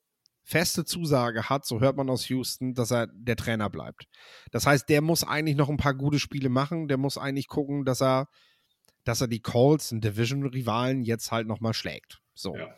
[0.45, 4.05] feste Zusage hat, so hört man aus Houston, dass er der Trainer bleibt.
[4.53, 7.85] Das heißt, der muss eigentlich noch ein paar gute Spiele machen, der muss eigentlich gucken,
[7.85, 8.29] dass er,
[9.05, 12.21] dass er die Colts, einen Division-Rivalen, jetzt halt nochmal schlägt.
[12.35, 12.55] So.
[12.55, 12.73] Ja.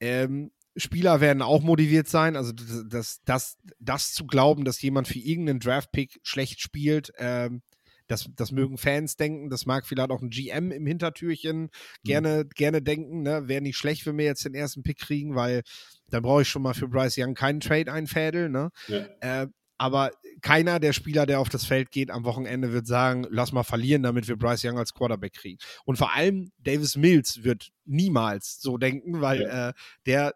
[0.00, 2.36] Ähm, Spieler werden auch motiviert sein.
[2.36, 7.62] Also das, das, das zu glauben, dass jemand für irgendeinen Draft-Pick schlecht spielt, ähm,
[8.12, 11.70] das, das mögen Fans denken, das mag vielleicht auch ein GM im Hintertürchen
[12.04, 12.48] gerne, mhm.
[12.50, 13.48] gerne denken, ne?
[13.48, 15.62] wäre nicht schlecht, wenn wir jetzt den ersten Pick kriegen, weil
[16.10, 18.52] dann brauche ich schon mal für Bryce Young keinen Trade einfädeln.
[18.52, 18.70] Ne?
[18.88, 19.06] Ja.
[19.20, 19.46] Äh,
[19.78, 20.10] aber
[20.42, 24.02] keiner der Spieler, der auf das Feld geht am Wochenende, wird sagen, lass mal verlieren,
[24.02, 25.58] damit wir Bryce Young als Quarterback kriegen.
[25.84, 29.70] Und vor allem Davis Mills wird niemals so denken, weil ja.
[29.70, 29.72] äh,
[30.06, 30.34] der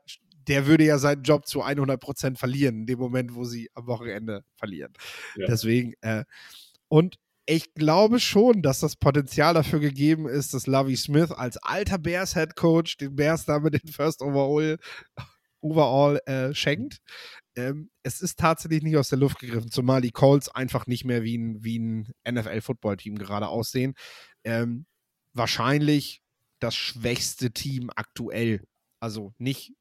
[0.49, 3.87] der würde ja seinen Job zu 100 Prozent verlieren, in dem Moment, wo sie am
[3.89, 4.93] Wochenende verlieren.
[5.35, 5.47] Ja.
[5.49, 6.25] Deswegen, äh,
[6.89, 11.99] und ich glaube schon, dass das Potenzial dafür gegeben ist, dass Lovey Smith als alter
[11.99, 14.79] Bears Head Coach den Bears damit den First Overall,
[15.61, 16.99] Overall äh, schenkt.
[17.57, 21.23] Ähm, es ist tatsächlich nicht aus der Luft gegriffen, zumal die Colts einfach nicht mehr
[21.23, 23.95] wie ein, wie ein NFL-Football-Team gerade aussehen.
[24.45, 24.87] Ähm,
[25.33, 26.23] wahrscheinlich
[26.61, 28.65] das schwächste Team aktuell.
[29.01, 29.73] Also nicht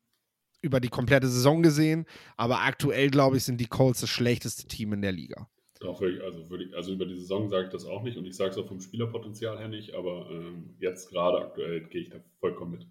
[0.61, 2.05] über die komplette Saison gesehen,
[2.37, 5.47] aber aktuell, glaube ich, sind die Colts das schlechteste Team in der Liga.
[5.85, 8.35] Doch, also, würde ich, also über die Saison sage ich das auch nicht und ich
[8.35, 12.19] sage es auch vom Spielerpotenzial her nicht, aber ähm, jetzt gerade aktuell gehe ich da
[12.39, 12.87] vollkommen mit,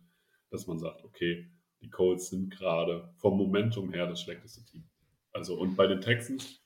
[0.51, 1.51] dass man sagt, okay,
[1.83, 4.85] die Colts sind gerade vom Momentum her das schlechteste Team.
[5.33, 6.65] Also und bei den Texans,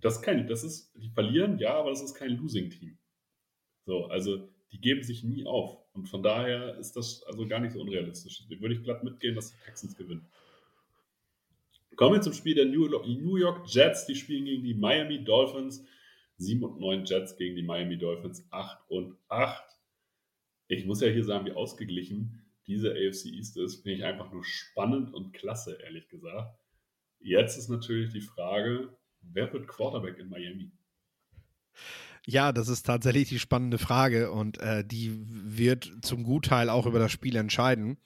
[0.00, 2.96] das kein, das ist, die verlieren, ja, aber das ist kein Losing-Team.
[3.84, 5.76] So, also die geben sich nie auf.
[5.92, 8.46] Und von daher ist das also gar nicht so unrealistisch.
[8.48, 10.26] Da würde ich glatt mitgehen, dass die Texans gewinnen.
[11.96, 14.06] Kommen wir zum Spiel der New York Jets.
[14.06, 15.84] Die spielen gegen die Miami Dolphins.
[16.36, 18.46] 7 und 9 Jets gegen die Miami Dolphins.
[18.50, 19.62] 8 und 8.
[20.68, 23.82] Ich muss ja hier sagen, wie ausgeglichen diese AFC East ist.
[23.82, 26.58] Finde ich einfach nur spannend und klasse, ehrlich gesagt.
[27.20, 30.72] Jetzt ist natürlich die Frage, wer wird Quarterback in Miami?
[32.26, 36.98] Ja, das ist tatsächlich die spannende Frage und äh, die wird zum Gutteil auch über
[36.98, 37.98] das Spiel entscheiden.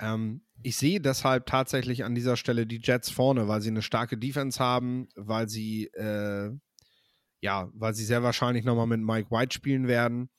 [0.00, 4.18] Ähm, ich sehe deshalb tatsächlich an dieser Stelle die Jets vorne, weil sie eine starke
[4.18, 6.50] Defense haben, weil sie äh,
[7.42, 10.30] ja, weil sie sehr wahrscheinlich nochmal mit Mike White spielen werden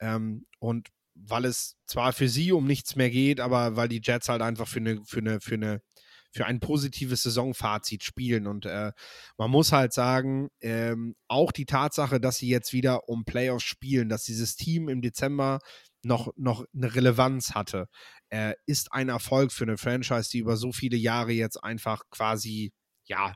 [0.00, 4.28] ähm, und weil es zwar für sie um nichts mehr geht, aber weil die Jets
[4.28, 5.80] halt einfach für eine für eine für eine
[6.32, 8.48] für ein positives Saisonfazit spielen.
[8.48, 8.90] Und äh,
[9.38, 14.08] man muss halt sagen, ähm, auch die Tatsache, dass sie jetzt wieder um Playoffs spielen,
[14.08, 15.60] dass dieses Team im Dezember
[16.02, 17.86] noch, noch eine Relevanz hatte,
[18.34, 22.72] äh, ist ein Erfolg für eine Franchise, die über so viele Jahre jetzt einfach quasi,
[23.04, 23.32] ja,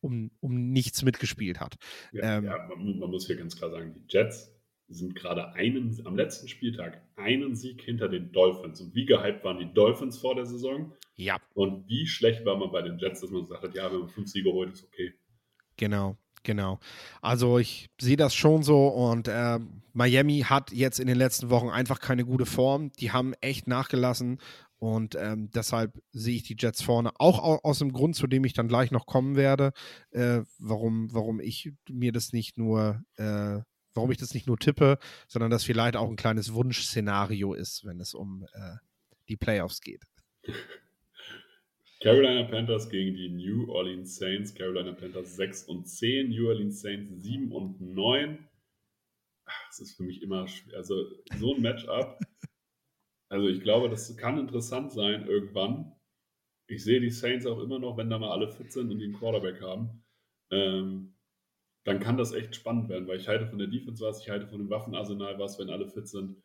[0.00, 1.76] um, um nichts mitgespielt hat.
[2.12, 4.50] Ja, ähm, ja man, man, muss hier ganz klar sagen, die Jets
[4.88, 8.80] sind gerade einen, am letzten Spieltag einen Sieg hinter den Dolphins.
[8.80, 10.94] Und wie gehypt waren die Dolphins vor der Saison?
[11.16, 11.36] Ja.
[11.52, 14.08] Und wie schlecht war man bei den Jets, dass man gesagt hat, ja, wenn man
[14.08, 15.12] fünf Siege holt, ist okay.
[15.76, 16.78] Genau, genau.
[17.22, 19.58] Also ich sehe das schon so und äh,
[19.92, 22.92] Miami hat jetzt in den letzten Wochen einfach keine gute Form.
[22.92, 24.40] Die haben echt nachgelassen
[24.78, 28.54] und ähm, deshalb sehe ich die Jets vorne, auch aus dem Grund, zu dem ich
[28.54, 29.72] dann gleich noch kommen werde,
[30.10, 33.60] äh, warum, warum ich mir das nicht nur äh,
[33.94, 34.98] warum ich das nicht nur tippe,
[35.28, 38.76] sondern das vielleicht auch ein kleines Wunschszenario ist, wenn es um äh,
[39.28, 40.04] die Playoffs geht.
[42.02, 44.54] Carolina Panthers gegen die New Orleans Saints.
[44.54, 48.48] Carolina Panthers 6 und 10, New Orleans Saints 7 und 9.
[49.68, 50.78] Das ist für mich immer schwer.
[50.78, 51.04] Also
[51.38, 52.18] so ein Matchup.
[53.28, 55.92] Also ich glaube, das kann interessant sein irgendwann.
[56.68, 59.04] Ich sehe die Saints auch immer noch, wenn da mal alle fit sind und die
[59.04, 60.04] einen Quarterback haben.
[60.50, 61.16] Ähm,
[61.84, 64.46] dann kann das echt spannend werden, weil ich halte von der Defense was, ich halte
[64.46, 66.42] von dem Waffenarsenal was, wenn alle fit sind.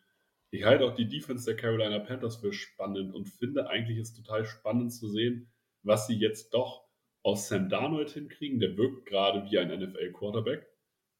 [0.55, 4.45] Ich halte auch die Defense der Carolina Panthers für spannend und finde eigentlich ist total
[4.45, 5.51] spannend zu sehen,
[5.83, 6.85] was sie jetzt doch
[7.23, 8.61] aus Sam Darnold hinkriegen.
[8.61, 10.65] Der wirkt gerade wie ein NFL-Quarterback.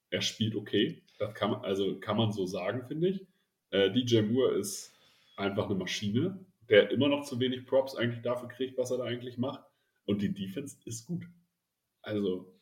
[0.10, 1.04] Er spielt okay.
[1.20, 3.28] Das kann man, also kann man so sagen, finde ich.
[3.72, 4.94] Äh, DJ Moore ist
[5.36, 9.04] einfach eine Maschine, der immer noch zu wenig Props eigentlich dafür kriegt, was er da
[9.04, 9.66] eigentlich macht.
[10.06, 11.28] Und die Defense ist gut.
[12.02, 12.56] Also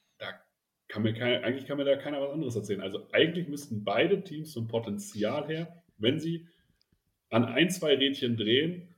[0.88, 2.82] kann mir kein, eigentlich kann mir da keiner was anderes erzählen.
[2.82, 6.48] Also eigentlich müssten beide Teams vom Potenzial her, wenn sie
[7.34, 8.96] an ein, zwei Rädchen drehen,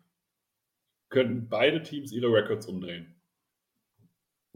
[1.10, 3.16] könnten beide Teams ihre Records umdrehen.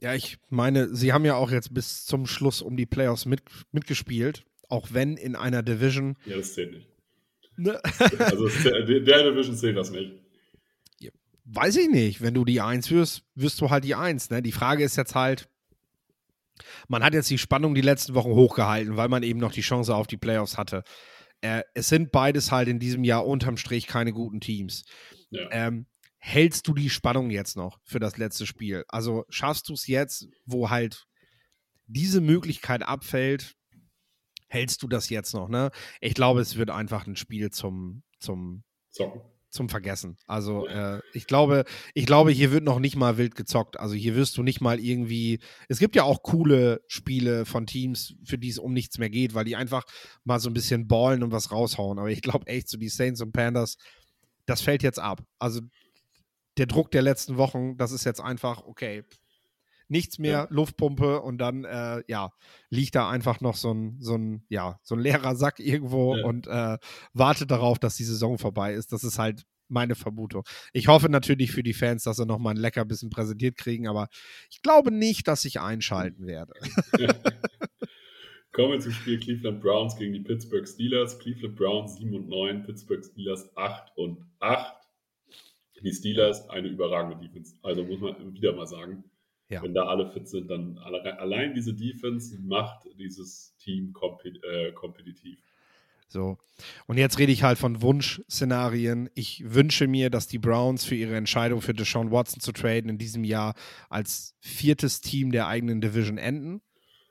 [0.01, 3.41] Ja, ich meine, sie haben ja auch jetzt bis zum Schluss um die Playoffs mit,
[3.71, 6.17] mitgespielt, auch wenn in einer Division.
[6.25, 6.89] Ja, das zählt nicht.
[7.57, 7.81] Ne?
[8.19, 10.13] also der, der Division zählt das nicht.
[11.51, 12.21] Weiß ich nicht.
[12.21, 14.29] Wenn du die Eins wirst, wirst du halt die Eins.
[14.29, 14.43] Ne?
[14.43, 15.49] Die Frage ist jetzt halt,
[16.87, 19.95] man hat jetzt die Spannung die letzten Wochen hochgehalten, weil man eben noch die Chance
[19.95, 20.83] auf die Playoffs hatte.
[21.41, 24.85] Äh, es sind beides halt in diesem Jahr unterm Strich keine guten Teams.
[25.29, 25.47] Ja.
[25.51, 28.83] Ähm, hältst du die Spannung jetzt noch für das letzte Spiel?
[28.87, 31.07] Also schaffst du es jetzt, wo halt
[31.87, 33.55] diese Möglichkeit abfällt,
[34.47, 35.47] hältst du das jetzt noch?
[35.47, 35.71] Ne?
[36.01, 40.17] Ich glaube, es wird einfach ein Spiel zum, zum Zocken zum Vergessen.
[40.27, 43.79] Also äh, ich glaube, ich glaube, hier wird noch nicht mal wild gezockt.
[43.79, 45.39] Also hier wirst du nicht mal irgendwie.
[45.67, 49.33] Es gibt ja auch coole Spiele von Teams, für die es um nichts mehr geht,
[49.33, 49.85] weil die einfach
[50.23, 51.99] mal so ein bisschen ballen und was raushauen.
[51.99, 53.77] Aber ich glaube echt, so die Saints und Pandas,
[54.45, 55.21] das fällt jetzt ab.
[55.39, 55.61] Also
[56.57, 59.03] der Druck der letzten Wochen, das ist jetzt einfach, okay,
[59.89, 60.47] nichts mehr, ja.
[60.49, 62.31] Luftpumpe und dann, äh, ja,
[62.69, 66.25] liegt da einfach noch so ein, so ein, ja, so ein leerer Sack irgendwo ja.
[66.25, 66.77] und äh,
[67.13, 68.93] wartet darauf, dass die Saison vorbei ist.
[68.93, 70.43] Das ist halt meine Vermutung.
[70.73, 73.87] Ich hoffe natürlich für die Fans, dass sie noch mal ein lecker bisschen präsentiert kriegen,
[73.87, 74.07] aber
[74.49, 76.53] ich glaube nicht, dass ich einschalten werde.
[78.51, 81.19] Kommen wir zum Spiel Cleveland Browns gegen die Pittsburgh Steelers.
[81.19, 84.75] Cleveland Browns 7 und 9, Pittsburgh Steelers 8 und 8.
[85.81, 87.55] Die Steelers eine überragende Defense.
[87.61, 89.03] Also muss man wieder mal sagen.
[89.49, 89.63] Ja.
[89.63, 95.39] Wenn da alle fit sind, dann allein diese Defense macht dieses Team äh, kompetitiv.
[96.07, 96.37] So.
[96.87, 99.09] Und jetzt rede ich halt von Wunschszenarien.
[99.15, 102.97] Ich wünsche mir, dass die Browns für ihre Entscheidung für Deshaun Watson zu traden in
[102.97, 103.55] diesem Jahr
[103.89, 106.61] als viertes Team der eigenen Division enden,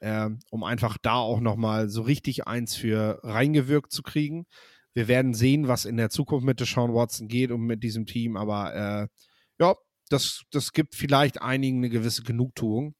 [0.00, 4.46] äh, um einfach da auch nochmal so richtig eins für reingewirkt zu kriegen.
[4.94, 8.36] Wir werden sehen, was in der Zukunft mit Deshaun Watson geht und mit diesem Team,
[8.36, 9.08] aber äh,
[9.60, 9.76] ja,
[10.08, 12.94] das, das gibt vielleicht einigen eine gewisse Genugtuung.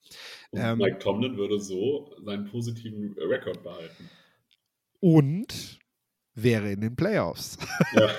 [0.53, 4.11] Ähm, Mike Tomlin würde so seinen positiven Rekord behalten.
[5.01, 5.79] Und
[6.35, 7.59] wäre in den Playoffs.
[7.95, 8.11] Ja.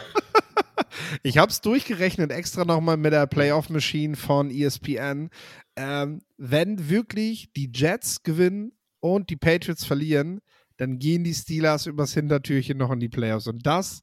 [1.24, 5.30] ich habe es durchgerechnet, extra nochmal mit der Playoff-Machine von ESPN.
[5.76, 10.42] Ähm, wenn wirklich die Jets gewinnen und die Patriots verlieren,
[10.78, 13.48] dann gehen die Steelers übers Hintertürchen noch in die Playoffs.
[13.48, 14.02] Und das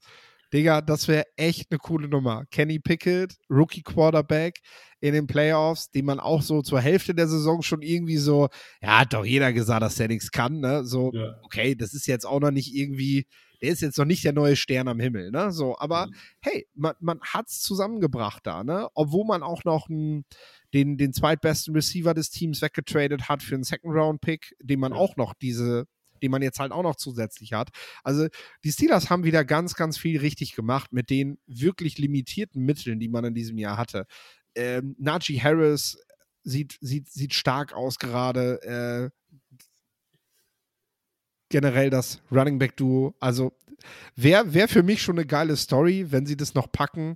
[0.53, 2.45] Digga, das wäre echt eine coole Nummer.
[2.51, 4.61] Kenny Pickett, Rookie Quarterback
[5.01, 8.49] in den Playoffs, den man auch so zur Hälfte der Saison schon irgendwie so,
[8.81, 10.85] ja, hat doch jeder gesagt, dass der nichts kann, ne?
[10.85, 11.35] So, Ja.
[11.43, 13.27] okay, das ist jetzt auch noch nicht irgendwie,
[13.61, 15.51] der ist jetzt noch nicht der neue Stern am Himmel, ne?
[15.53, 16.15] So, aber Mhm.
[16.41, 18.89] hey, man, man hat es zusammengebracht da, ne?
[18.95, 20.25] Obwohl man auch noch einen,
[20.73, 24.99] den, den zweitbesten Receiver des Teams weggetradet hat für einen Second-Round-Pick, den man Ja.
[24.99, 25.87] auch noch diese,
[26.23, 27.71] den man jetzt halt auch noch zusätzlich hat.
[28.03, 28.29] Also
[28.65, 33.09] die Steelers haben wieder ganz, ganz viel richtig gemacht mit den wirklich limitierten Mitteln, die
[33.09, 34.07] man in diesem Jahr hatte.
[34.55, 35.99] Ähm, Najee Harris
[36.43, 39.13] sieht, sieht, sieht stark aus gerade.
[39.13, 39.37] Äh,
[41.49, 43.15] generell das Running Back Duo.
[43.21, 43.53] Also
[44.15, 47.15] wäre wär für mich schon eine geile Story, wenn sie das noch packen.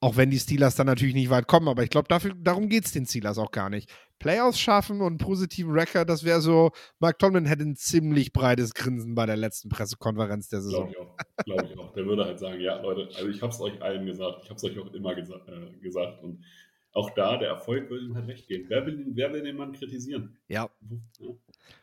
[0.00, 2.92] Auch wenn die Steelers dann natürlich nicht weit kommen, aber ich glaube, darum geht es
[2.92, 3.88] den Steelers auch gar nicht.
[4.22, 8.72] Playoffs schaffen und einen positiven Record, das wäre so, Mark Tomlin hätte ein ziemlich breites
[8.72, 10.90] Grinsen bei der letzten Pressekonferenz der Saison.
[10.92, 10.98] Glaube ich
[11.36, 11.44] auch.
[11.44, 11.92] Glaube ich auch.
[11.92, 14.56] Der würde halt sagen, ja, Leute, also ich habe es euch allen gesagt, ich habe
[14.56, 16.22] es euch auch immer gesa äh, gesagt.
[16.22, 16.44] Und
[16.92, 18.66] auch da, der Erfolg würde ihm halt recht geben.
[18.68, 20.38] Wer will, den- wer will den Mann kritisieren?
[20.48, 20.68] Ja,
[21.18, 21.28] Ja.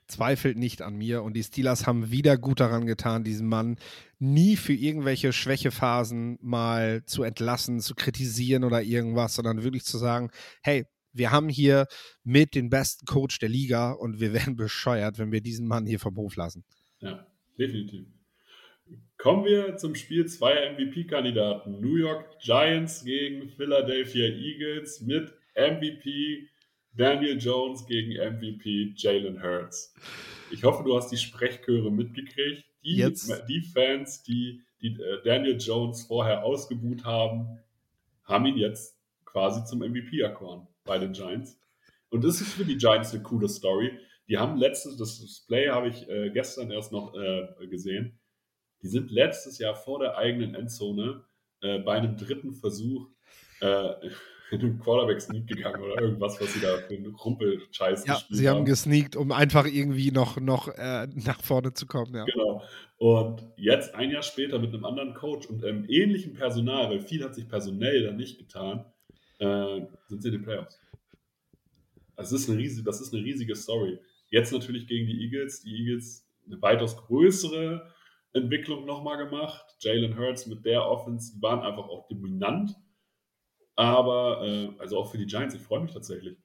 [0.08, 3.78] zweifelt nicht an mir und die Steelers haben wieder gut daran getan, diesen Mann
[4.20, 10.30] nie für irgendwelche Schwächephasen mal zu entlassen, zu kritisieren oder irgendwas, sondern wirklich zu sagen,
[10.62, 11.88] hey, wir haben hier
[12.24, 16.00] mit den besten Coach der Liga und wir werden bescheuert, wenn wir diesen Mann hier
[16.00, 16.64] vom Hof lassen.
[17.00, 17.26] Ja,
[17.58, 18.08] definitiv.
[19.18, 21.80] Kommen wir zum Spiel zweier MVP-Kandidaten.
[21.82, 26.48] New York Giants gegen Philadelphia Eagles mit MVP
[26.94, 29.94] Daniel Jones gegen MVP Jalen Hurts.
[30.52, 32.66] Ich hoffe, du hast die Sprechchöre mitgekriegt.
[32.84, 33.30] Die, Jetzt.
[33.48, 37.60] die Fans, die, die äh, Daniel Jones vorher ausgebuht haben,
[38.24, 41.62] haben ihn jetzt quasi zum MVP erkoren bei den Giants.
[42.10, 43.92] Und das ist für die Giants eine coole Story.
[44.28, 48.20] Die haben letztes, das Display habe ich äh, gestern erst noch äh, gesehen.
[48.82, 51.24] Die sind letztes Jahr vor der eigenen Endzone
[51.62, 53.08] äh, bei einem dritten Versuch
[53.62, 53.92] äh,
[54.52, 58.50] in einen Quarterback-Sneak gegangen oder irgendwas, was sie da für einen Rumpelscheiß Ja, gespielt sie
[58.50, 62.16] haben gesneakt, um einfach irgendwie noch, noch äh, nach vorne zu kommen.
[62.16, 62.26] Ja.
[62.26, 62.64] Genau.
[62.98, 67.24] Und jetzt ein Jahr später mit einem anderen Coach und einem ähnlichen Personal, weil viel
[67.24, 68.86] hat sich personell dann nicht getan,
[69.40, 70.80] äh, sind sie in den Playoffs.
[72.16, 73.98] Das ist, eine riesige, das ist eine riesige Story.
[74.30, 75.62] Jetzt natürlich gegen die Eagles.
[75.62, 77.90] Die Eagles eine weitaus größere
[78.34, 79.66] Entwicklung nochmal gemacht.
[79.80, 82.76] Jalen Hurts mit der Offense, die waren einfach auch dominant.
[83.76, 86.38] Aber, äh, also auch für die Giants, ich freue mich tatsächlich.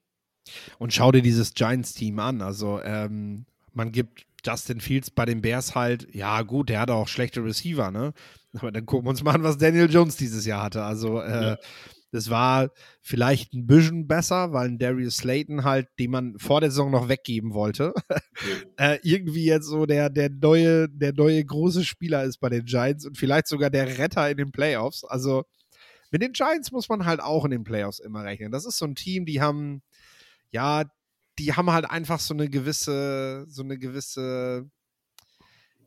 [0.78, 2.40] Und schau dir dieses Giants-Team an.
[2.42, 7.08] Also, ähm, man gibt Justin Fields bei den Bears halt, ja, gut, der hat auch
[7.08, 8.12] schlechte Receiver, ne?
[8.56, 10.84] Aber dann gucken wir uns mal an, was Daniel Jones dieses Jahr hatte.
[10.84, 11.58] Also, äh, Ja.
[12.14, 12.70] Das war
[13.02, 17.08] vielleicht ein bisschen besser, weil ein Darius Slayton halt, den man vor der Saison noch
[17.08, 17.92] weggeben wollte,
[18.76, 23.04] äh, irgendwie jetzt so der, der neue, der neue große Spieler ist bei den Giants
[23.04, 25.02] und vielleicht sogar der Retter in den Playoffs.
[25.02, 25.44] Also,
[26.12, 28.52] mit den Giants muss man halt auch in den Playoffs immer rechnen.
[28.52, 29.82] Das ist so ein Team, die haben,
[30.52, 30.84] ja,
[31.40, 34.70] die haben halt einfach so eine gewisse, so eine gewisse,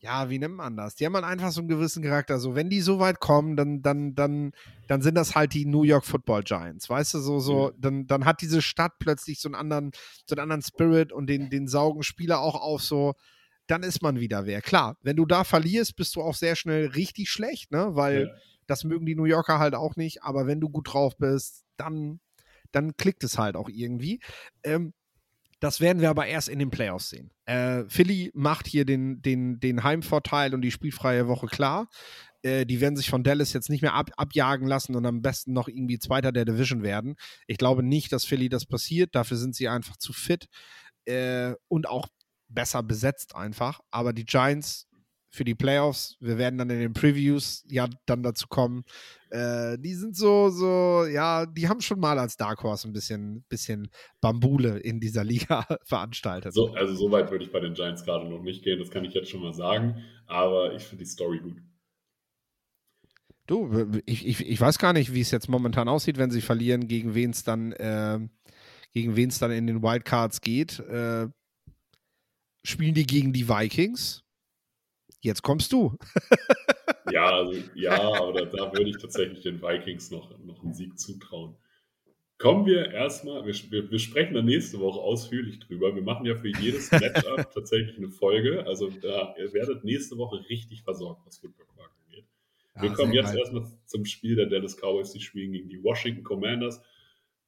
[0.08, 0.96] ja, wie nennt man das?
[0.96, 2.40] Die haben halt einfach so einen gewissen Charakter.
[2.40, 4.54] So, wenn die so weit kommen, dann, dann, dann,
[4.88, 6.90] dann sind das halt die New York Football Giants.
[6.90, 9.92] Weißt du, so, so, dann, dann hat diese Stadt plötzlich so einen anderen,
[10.26, 13.16] so einen anderen Spirit und den, den saugen Spieler auch auf so,
[13.68, 14.62] dann ist man wieder wer.
[14.62, 17.90] Klar, wenn du da verlierst, bist du auch sehr schnell richtig schlecht, ne?
[17.92, 18.34] Weil Ja.
[18.66, 22.22] das mögen die New Yorker halt auch nicht, aber wenn du gut drauf bist, dann,
[22.72, 24.22] dann klickt es halt auch irgendwie.
[24.64, 24.94] Ähm,
[25.60, 27.32] das werden wir aber erst in den Playoffs sehen.
[27.46, 31.90] Äh, Philly macht hier den, den, den Heimvorteil und die spielfreie Woche klar.
[32.44, 35.54] Äh, die werden sich von Dallas jetzt nicht mehr ab, abjagen lassen und am besten
[35.54, 37.16] noch irgendwie Zweiter der Division werden.
[37.48, 39.16] Ich glaube nicht, dass Philly das passiert.
[39.16, 40.48] Dafür sind sie einfach zu fit
[41.06, 42.08] äh, und auch
[42.50, 43.80] besser besetzt einfach.
[43.92, 44.88] Aber die Giants
[45.30, 48.84] für die Playoffs, wir werden dann in den Previews ja dann dazu kommen,
[49.30, 53.44] äh, die sind so, so, ja, die haben schon mal als Dark Horse ein bisschen,
[53.50, 53.90] bisschen
[54.22, 56.54] Bambule in dieser Liga veranstaltet.
[56.54, 59.04] So, also so weit würde ich bei den Giants gerade noch nicht gehen, das kann
[59.04, 60.04] ich jetzt schon mal sagen.
[60.26, 61.62] Aber ich finde die Story gut.
[63.48, 66.88] Du, ich, ich, ich weiß gar nicht, wie es jetzt momentan aussieht, wenn sie verlieren,
[66.88, 68.20] gegen wen es dann, äh,
[68.94, 70.80] gegen wen es dann in den Wildcards geht.
[70.80, 71.28] Äh,
[72.64, 74.27] spielen die gegen die Vikings?
[75.28, 75.98] Jetzt kommst du.
[77.12, 81.00] Ja, also, ja, aber da, da würde ich tatsächlich den Vikings noch, noch einen Sieg
[81.00, 81.56] zutrauen.
[82.38, 85.96] Kommen wir erstmal, wir, wir, wir sprechen da nächste Woche ausführlich drüber.
[85.96, 88.66] Wir machen ja für jedes Matchup tatsächlich eine Folge.
[88.68, 92.26] Also da, ihr werdet nächste Woche richtig versorgt, was Football Quark angeht.
[92.76, 93.40] Wir Ja, kommen jetzt geil.
[93.40, 95.14] erstmal zum Spiel der Dallas Cowboys.
[95.14, 96.82] Die spielen gegen die Washington Commanders.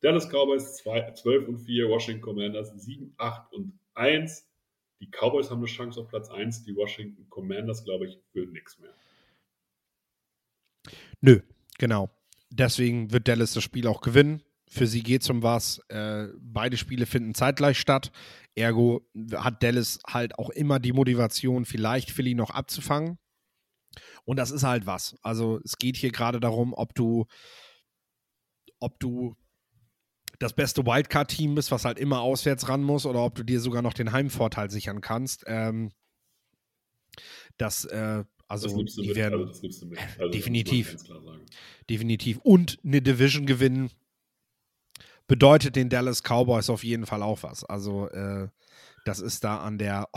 [0.02, 4.49] Dallas Cowboys 2, 12 und 4, Washington Commanders 7, 8 und 1.
[5.02, 8.80] Die Cowboys haben eine Chance auf Platz 1, die Washington Commanders, glaube ich, für nichts
[8.80, 8.94] mehr.
[11.22, 11.42] Nö,
[11.78, 12.10] genau.
[12.50, 14.44] Deswegen wird Dallas das Spiel auch gewinnen.
[14.68, 15.80] Für sie geht es um was.
[15.90, 18.12] Äh, beide Spiele finden zeitgleich statt.
[18.56, 23.18] Ergo hat Dallas halt auch immer die Motivation, vielleicht Philly noch abzufangen.
[24.26, 25.16] Und das ist halt was.
[25.24, 27.26] Also es geht hier gerade darum, ob du,
[28.80, 29.36] ob du
[30.40, 33.82] das beste Wildcard-Team bist, was halt immer auswärts ran muss, oder ob du dir sogar
[33.82, 35.44] noch den Heimvorteil sichern kannst.
[35.48, 35.92] Ähm,
[37.58, 39.18] das, äh, also, das nimmst du die mit.
[39.18, 40.00] werden Also nimmst du mit.
[40.18, 40.96] Also definitiv.
[41.90, 42.40] definitiv.
[42.44, 43.92] Und eine Division gewinnen
[45.28, 47.64] bedeutet den Dallas Cowboys auf jeden Fall auch was.
[47.66, 48.48] Also, äh,
[49.06, 50.08] das ist da an der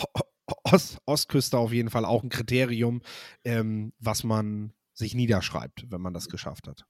[0.65, 3.03] Ost Ostküste auf jeden Fall auch ein Kriterium,
[3.45, 6.87] ähm, was man sich niederschreibt, wenn man das geschafft hat.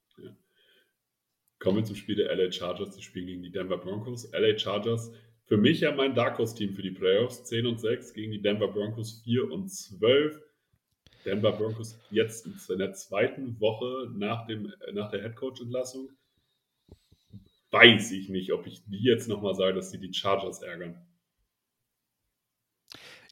[1.63, 2.93] Kommen wir zum Spiel der LA Chargers.
[2.93, 4.29] Die spielen gegen die Denver Broncos.
[4.33, 5.13] LA Chargers,
[5.45, 7.45] für mich ja mein Dark Horse Team für die Playoffs.
[7.45, 10.41] 10 und 6 gegen die Denver Broncos 4 und 12.
[11.23, 16.09] Denver Broncos jetzt in der zweiten Woche nach, dem, nach der Headcoach-Entlassung.
[17.71, 21.01] Weiß ich nicht, ob ich die jetzt nochmal sage, dass sie die Chargers ärgern.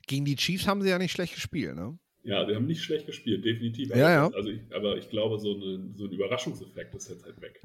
[0.08, 2.00] Gegen die Chiefs haben sie ja nicht schlecht gespielt, ne?
[2.24, 3.90] Ja, die haben nicht schlecht gespielt, definitiv.
[3.90, 4.32] Ja, ja.
[4.34, 7.62] Also ich, aber ich glaube, so, eine, so ein Überraschungseffekt ist jetzt halt weg.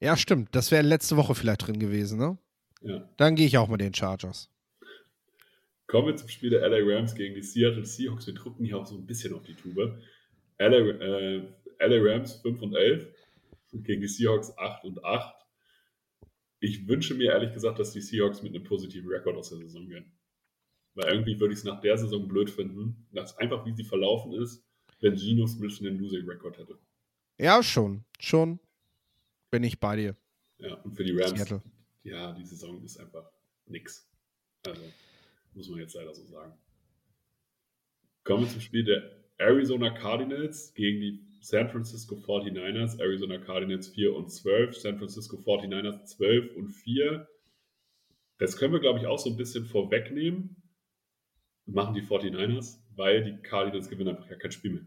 [0.00, 0.54] Ja, stimmt.
[0.54, 2.38] Das wäre letzte Woche vielleicht drin gewesen, ne?
[2.80, 3.08] Ja.
[3.18, 4.50] Dann gehe ich auch mit den Chargers.
[5.86, 8.26] Kommen wir zum Spiel der LA Rams gegen die Seattle Seahawks.
[8.26, 10.00] Wir drücken hier auch so ein bisschen auf die Tube.
[10.58, 11.36] LA, äh,
[11.80, 13.08] LA Rams 5 und 11
[13.72, 15.34] gegen die Seahawks 8 und 8.
[16.60, 19.86] Ich wünsche mir ehrlich gesagt, dass die Seahawks mit einem positiven Rekord aus der Saison
[19.88, 20.12] gehen.
[20.94, 24.32] Weil irgendwie würde ich es nach der Saison blöd finden, dass einfach wie sie verlaufen
[24.32, 24.64] ist,
[25.00, 26.78] wenn Geno Smith einen Losing Record hätte.
[27.38, 28.04] Ja, schon.
[28.18, 28.60] Schon
[29.50, 30.16] bin ich bei dir.
[30.58, 31.62] Ja, und für die Rams, Seattle.
[32.02, 33.30] ja, die Saison ist einfach
[33.66, 34.08] nix.
[34.66, 34.82] Also,
[35.54, 36.52] muss man jetzt leider so sagen.
[38.24, 43.00] Kommen wir zum Spiel der Arizona Cardinals gegen die San Francisco 49ers.
[43.00, 47.26] Arizona Cardinals 4 und 12, San Francisco 49ers 12 und 4.
[48.38, 50.56] Das können wir, glaube ich, auch so ein bisschen vorwegnehmen.
[51.66, 54.86] Machen die 49ers, weil die Cardinals gewinnen einfach gar kein Spiel mehr.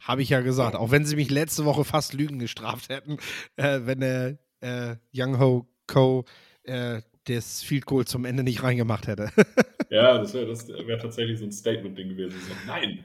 [0.00, 0.76] Habe ich ja gesagt.
[0.76, 3.18] Auch wenn sie mich letzte Woche fast Lügen gestraft hätten,
[3.56, 6.24] äh, wenn der äh, Young Ho Co.
[6.64, 9.30] Äh, das Field Goal zum Ende nicht reingemacht hätte.
[9.88, 12.36] Ja, das wäre das wär tatsächlich so ein Statement-Ding gewesen.
[12.40, 13.04] So, nein,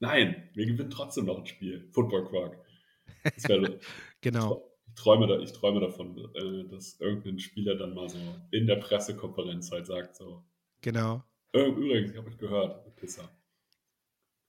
[0.00, 1.86] nein, wir gewinnen trotzdem noch ein Spiel.
[1.92, 2.56] Football Quark.
[3.46, 3.78] Wär,
[4.22, 4.72] genau.
[4.88, 8.16] ich, träume da, ich träume davon, äh, dass irgendein Spieler dann mal so
[8.52, 10.42] in der Pressekonferenz halt sagt: so,
[10.80, 11.22] Genau.
[11.52, 13.28] "Äh, Übrigens, ich habe euch gehört, Pisser.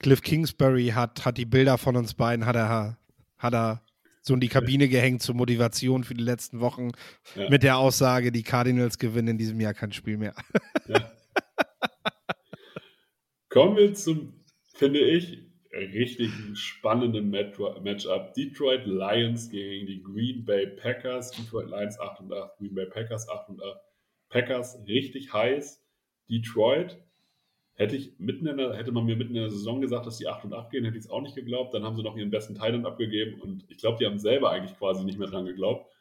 [0.04, 2.98] Cliff Kingsbury hat, hat die Bilder von uns beiden, hat er,
[3.38, 3.82] hat er
[4.22, 6.92] so in die Kabine gehängt zur Motivation für die letzten Wochen
[7.36, 7.50] Ja.
[7.50, 10.36] mit der Aussage, die Cardinals gewinnen in diesem Jahr kein Spiel mehr.
[10.88, 11.12] Ja.
[13.50, 14.44] Kommen wir zum,
[14.74, 15.40] finde ich,
[15.72, 18.34] richtig spannenden Matchup.
[18.34, 21.32] Detroit Lions gegen die Green Bay Packers.
[21.32, 23.78] Detroit Lions 8 und 8, Green Bay Packers 8 und 8.
[24.30, 25.80] Packers richtig heiß.
[26.30, 26.98] Detroit
[27.76, 30.28] hätte ich mitten in der, hätte man mir mitten in der Saison gesagt, dass die
[30.28, 31.74] 8 und 8 gehen, hätte ich es auch nicht geglaubt.
[31.74, 34.78] Dann haben sie noch ihren besten Thailand abgegeben und ich glaube, die haben selber eigentlich
[34.78, 35.92] quasi nicht mehr dran geglaubt.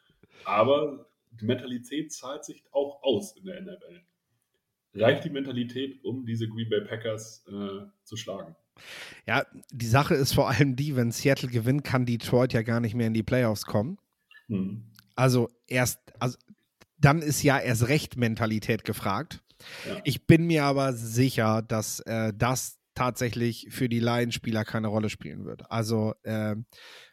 [0.45, 4.01] Aber die Mentalität zahlt sich auch aus in der NFL.
[4.95, 8.55] Reicht die Mentalität, um diese Green Bay Packers äh, zu schlagen?
[9.25, 12.93] Ja, die Sache ist vor allem die, wenn Seattle gewinnt, kann Detroit ja gar nicht
[12.93, 13.97] mehr in die Playoffs kommen.
[14.47, 14.83] Hm.
[15.15, 16.37] Also erst, also
[16.97, 19.42] dann ist ja erst recht Mentalität gefragt.
[19.87, 19.99] Ja.
[20.03, 25.45] Ich bin mir aber sicher, dass äh, das tatsächlich für die Lions-Spieler keine Rolle spielen
[25.45, 25.69] wird.
[25.71, 26.55] Also äh,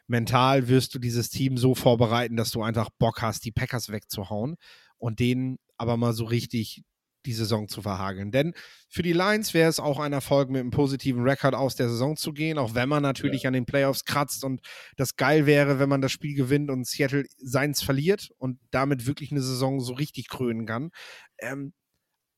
[0.07, 4.57] mental wirst du dieses Team so vorbereiten, dass du einfach Bock hast, die Packers wegzuhauen
[4.97, 6.83] und denen aber mal so richtig
[7.25, 8.31] die Saison zu verhageln.
[8.31, 8.53] Denn
[8.89, 12.17] für die Lions wäre es auch ein Erfolg, mit einem positiven Rekord aus der Saison
[12.17, 14.61] zu gehen, auch wenn man natürlich an den Playoffs kratzt und
[14.97, 19.31] das geil wäre, wenn man das Spiel gewinnt und Seattle seins verliert und damit wirklich
[19.31, 20.91] eine Saison so richtig krönen kann.
[21.39, 21.73] Ähm,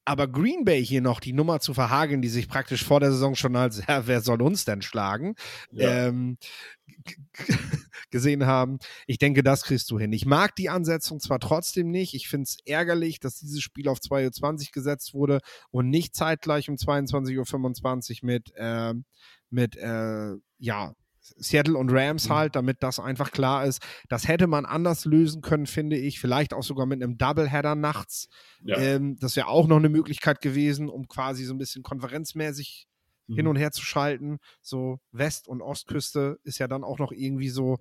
[0.05, 3.35] aber Green Bay hier noch die Nummer zu verhageln, die sich praktisch vor der Saison
[3.35, 5.35] schon als, ja, wer soll uns denn schlagen,
[5.71, 6.07] Ja.
[6.07, 6.37] ähm,
[8.11, 8.79] gesehen haben.
[9.07, 10.13] Ich denke, das kriegst du hin.
[10.13, 12.13] Ich mag die Ansetzung zwar trotzdem nicht.
[12.13, 15.39] Ich finde es ärgerlich, dass dieses Spiel auf 2.20 Uhr gesetzt wurde
[15.71, 18.93] und nicht zeitgleich um 22.25 Uhr mit, äh,
[19.49, 20.93] mit äh, ja,
[21.37, 22.33] Seattle und Rams Mhm.
[22.33, 23.81] halt, damit das einfach klar ist.
[24.09, 26.19] Das hätte man anders lösen können, finde ich.
[26.19, 28.27] Vielleicht auch sogar mit einem Doubleheader nachts.
[28.63, 28.77] Ja.
[28.77, 32.87] Ähm, das wäre auch noch eine Möglichkeit gewesen, um quasi so ein bisschen konferenzmäßig
[33.27, 33.35] Mhm.
[33.35, 34.37] hin und her zu schalten.
[34.61, 37.77] So West- und Ostküste ist ja dann auch noch irgendwie so,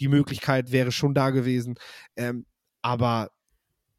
[0.00, 1.74] die Möglichkeit wäre schon da gewesen.
[2.16, 2.46] Ähm,
[2.82, 3.30] aber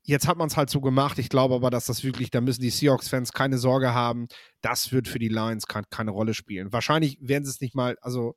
[0.03, 1.19] jetzt hat man es halt so gemacht.
[1.19, 4.27] Ich glaube aber, dass das wirklich, da müssen die Seahawks-Fans keine Sorge haben.
[4.61, 6.71] Das wird für die Lions kein, keine Rolle spielen.
[6.71, 8.35] Wahrscheinlich werden sie es nicht mal, also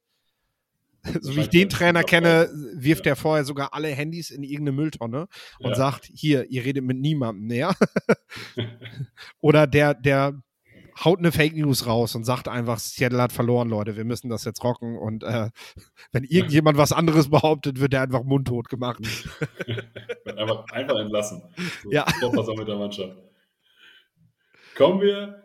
[1.21, 3.13] so wie ich den Trainer kenne, wirft ja.
[3.13, 5.29] er vorher sogar alle Handys in irgendeine Mülltonne
[5.59, 5.75] und ja.
[5.75, 7.75] sagt, hier, ihr redet mit niemandem mehr.
[9.41, 10.43] Oder der, der
[11.05, 14.45] haut eine Fake News raus und sagt einfach, Seattle hat verloren, Leute, wir müssen das
[14.45, 14.99] jetzt rocken.
[14.99, 15.51] Und äh,
[16.13, 19.01] wenn irgendjemand was anderes behauptet, wird er einfach mundtot gemacht.
[20.27, 21.43] einfach, einfach entlassen.
[21.83, 22.05] So, ja.
[22.57, 23.17] mit der Mannschaft.
[24.77, 25.43] Kommen wir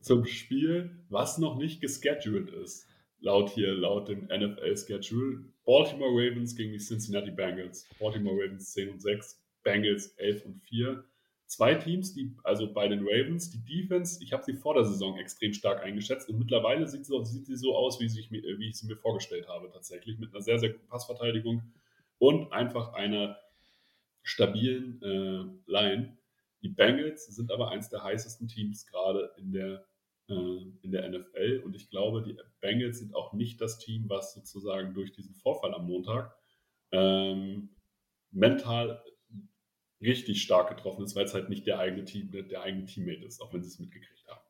[0.00, 2.85] zum Spiel, was noch nicht gescheduled ist.
[3.20, 5.44] Laut hier, laut dem NFL-Schedule.
[5.64, 7.88] Baltimore Ravens gegen die Cincinnati Bengals.
[7.98, 11.04] Baltimore Ravens 10 und 6, Bengals 11 und 4
[11.46, 15.16] zwei Teams, die, also bei den Ravens, die Defense, ich habe sie vor der Saison
[15.18, 18.76] extrem stark eingeschätzt und mittlerweile sieht sie, sieht sie so aus, wie, ich, wie ich
[18.76, 21.62] sie mir vorgestellt habe, tatsächlich, mit einer sehr, sehr guten Passverteidigung
[22.18, 23.38] und einfach einer
[24.22, 26.18] stabilen äh, Line.
[26.62, 29.78] Die Bengals sind aber eins der heißesten Teams gerade in der, äh,
[30.28, 34.92] in der NFL und ich glaube, die Bengals sind auch nicht das Team, was sozusagen
[34.92, 36.34] durch diesen Vorfall am Montag
[36.90, 37.70] ähm,
[38.32, 39.02] mental
[40.00, 43.40] richtig stark getroffen ist, weil es halt nicht der eigene Team, der eigene Teammate ist,
[43.40, 44.40] auch wenn sie es mitgekriegt haben.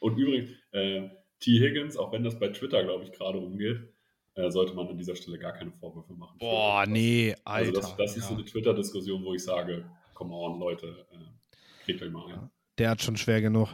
[0.00, 1.08] Und übrigens, äh,
[1.40, 1.58] T.
[1.58, 3.92] Higgins, auch wenn das bei Twitter, glaube ich, gerade umgeht,
[4.34, 6.38] äh, sollte man an dieser Stelle gar keine Vorwürfe machen.
[6.38, 7.68] Boah, nee, Alter.
[7.68, 8.22] Also das, das ja.
[8.22, 12.50] ist so eine Twitter-Diskussion, wo ich sage, come on, Leute, äh, kriegt euch mal ein.
[12.78, 13.68] Der hat schon schwer genug.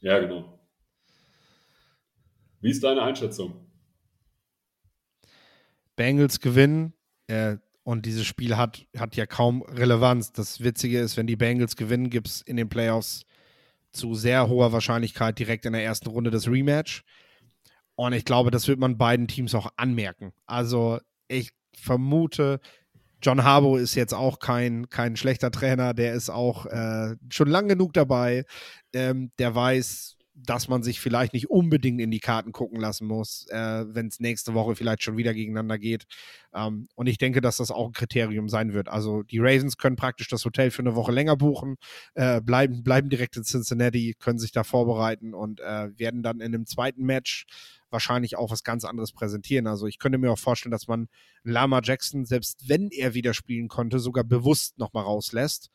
[0.00, 0.58] Ja, genau.
[2.60, 3.66] Wie ist deine Einschätzung?
[5.96, 6.94] Bengals gewinnen.
[7.26, 10.32] Äh, und dieses Spiel hat, hat ja kaum Relevanz.
[10.32, 13.24] Das Witzige ist, wenn die Bengals gewinnen, gibt es in den Playoffs
[13.92, 17.02] zu sehr hoher Wahrscheinlichkeit direkt in der ersten Runde das Rematch.
[17.96, 20.32] Und ich glaube, das wird man beiden Teams auch anmerken.
[20.46, 22.60] Also ich vermute,
[23.22, 25.94] John Harbour ist jetzt auch kein, kein schlechter Trainer.
[25.94, 28.44] Der ist auch äh, schon lang genug dabei.
[28.92, 30.16] Ähm, der weiß,
[30.46, 34.20] dass man sich vielleicht nicht unbedingt in die Karten gucken lassen muss, äh, wenn es
[34.20, 36.04] nächste Woche vielleicht schon wieder gegeneinander geht.
[36.54, 38.88] Ähm, und ich denke, dass das auch ein Kriterium sein wird.
[38.88, 41.76] Also die Ravens können praktisch das Hotel für eine Woche länger buchen,
[42.14, 46.54] äh, bleiben, bleiben direkt in Cincinnati, können sich da vorbereiten und äh, werden dann in
[46.54, 47.46] einem zweiten Match
[47.90, 49.66] wahrscheinlich auch was ganz anderes präsentieren.
[49.66, 51.08] Also ich könnte mir auch vorstellen, dass man
[51.42, 55.70] Lama Jackson, selbst wenn er wieder spielen konnte, sogar bewusst nochmal rauslässt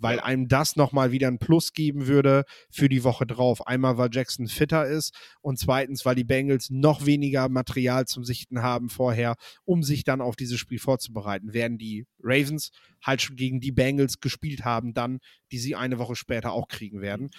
[0.00, 3.66] weil einem das nochmal wieder ein Plus geben würde für die Woche drauf.
[3.66, 8.62] Einmal, weil Jackson fitter ist und zweitens, weil die Bengals noch weniger Material zum Sichten
[8.62, 11.52] haben vorher, um sich dann auf dieses Spiel vorzubereiten.
[11.52, 12.70] Werden die Ravens
[13.04, 15.18] halt schon gegen die Bengals gespielt haben, dann,
[15.52, 17.30] die sie eine Woche später auch kriegen werden.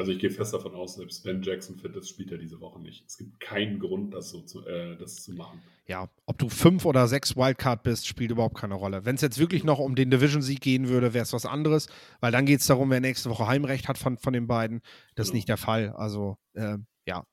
[0.00, 2.80] Also ich gehe fest davon aus, selbst wenn Jackson fit ist, spielt er diese Woche
[2.80, 3.04] nicht.
[3.06, 5.60] Es gibt keinen Grund, das so zu, äh, das zu machen.
[5.88, 9.04] Ja, ob du fünf oder sechs Wildcard bist, spielt überhaupt keine Rolle.
[9.04, 11.86] Wenn es jetzt wirklich noch um den Division-Sieg gehen würde, wäre es was anderes,
[12.20, 14.80] weil dann geht es darum, wer nächste Woche Heimrecht hat von, von den beiden.
[14.80, 15.22] Das genau.
[15.24, 15.90] ist nicht der Fall.
[15.90, 17.26] Also äh, ja,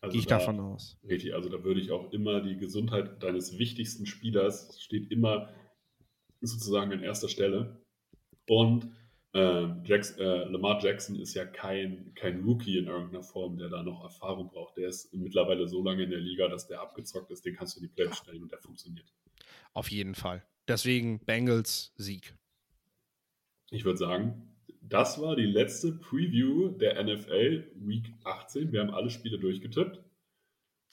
[0.00, 0.96] also gehe ich da, davon aus.
[1.06, 5.50] Richtig, also da würde ich auch immer die Gesundheit deines wichtigsten Spielers steht immer
[6.40, 7.84] sozusagen an erster Stelle.
[8.48, 8.88] Und
[9.36, 13.82] äh, Jackson, äh, Lamar Jackson ist ja kein, kein Rookie in irgendeiner Form, der da
[13.82, 14.76] noch Erfahrung braucht.
[14.76, 17.80] Der ist mittlerweile so lange in der Liga, dass der abgezockt ist, den kannst du
[17.80, 19.12] in die Playoffs stellen und der funktioniert.
[19.74, 20.42] Auf jeden Fall.
[20.66, 22.34] Deswegen Bengals Sieg.
[23.70, 28.72] Ich würde sagen, das war die letzte Preview der NFL Week 18.
[28.72, 30.02] Wir haben alle Spiele durchgetippt.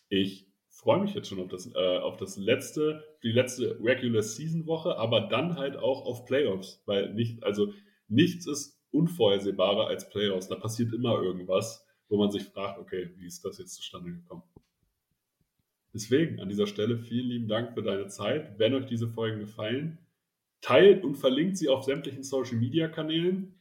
[0.10, 4.66] Ich freue mich jetzt schon auf das, äh, auf das letzte, die letzte Regular Season
[4.66, 7.74] Woche, aber dann halt auch auf Playoffs, weil nicht, also
[8.14, 10.48] nichts ist unvorhersehbarer als Playoffs.
[10.48, 14.44] Da passiert immer irgendwas, wo man sich fragt, okay, wie ist das jetzt zustande gekommen?
[15.94, 18.58] Deswegen an dieser Stelle vielen lieben Dank für deine Zeit.
[18.58, 20.00] Wenn euch diese Folgen gefallen,
[20.62, 23.60] teilt und verlinkt sie auf sämtlichen Social Media Kanälen.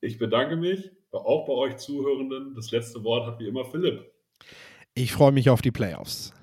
[0.00, 2.54] Ich bedanke mich, auch bei euch Zuhörenden.
[2.54, 4.10] Das letzte Wort hat wie immer Philipp.
[4.94, 6.33] Ich freue mich auf die Playoffs.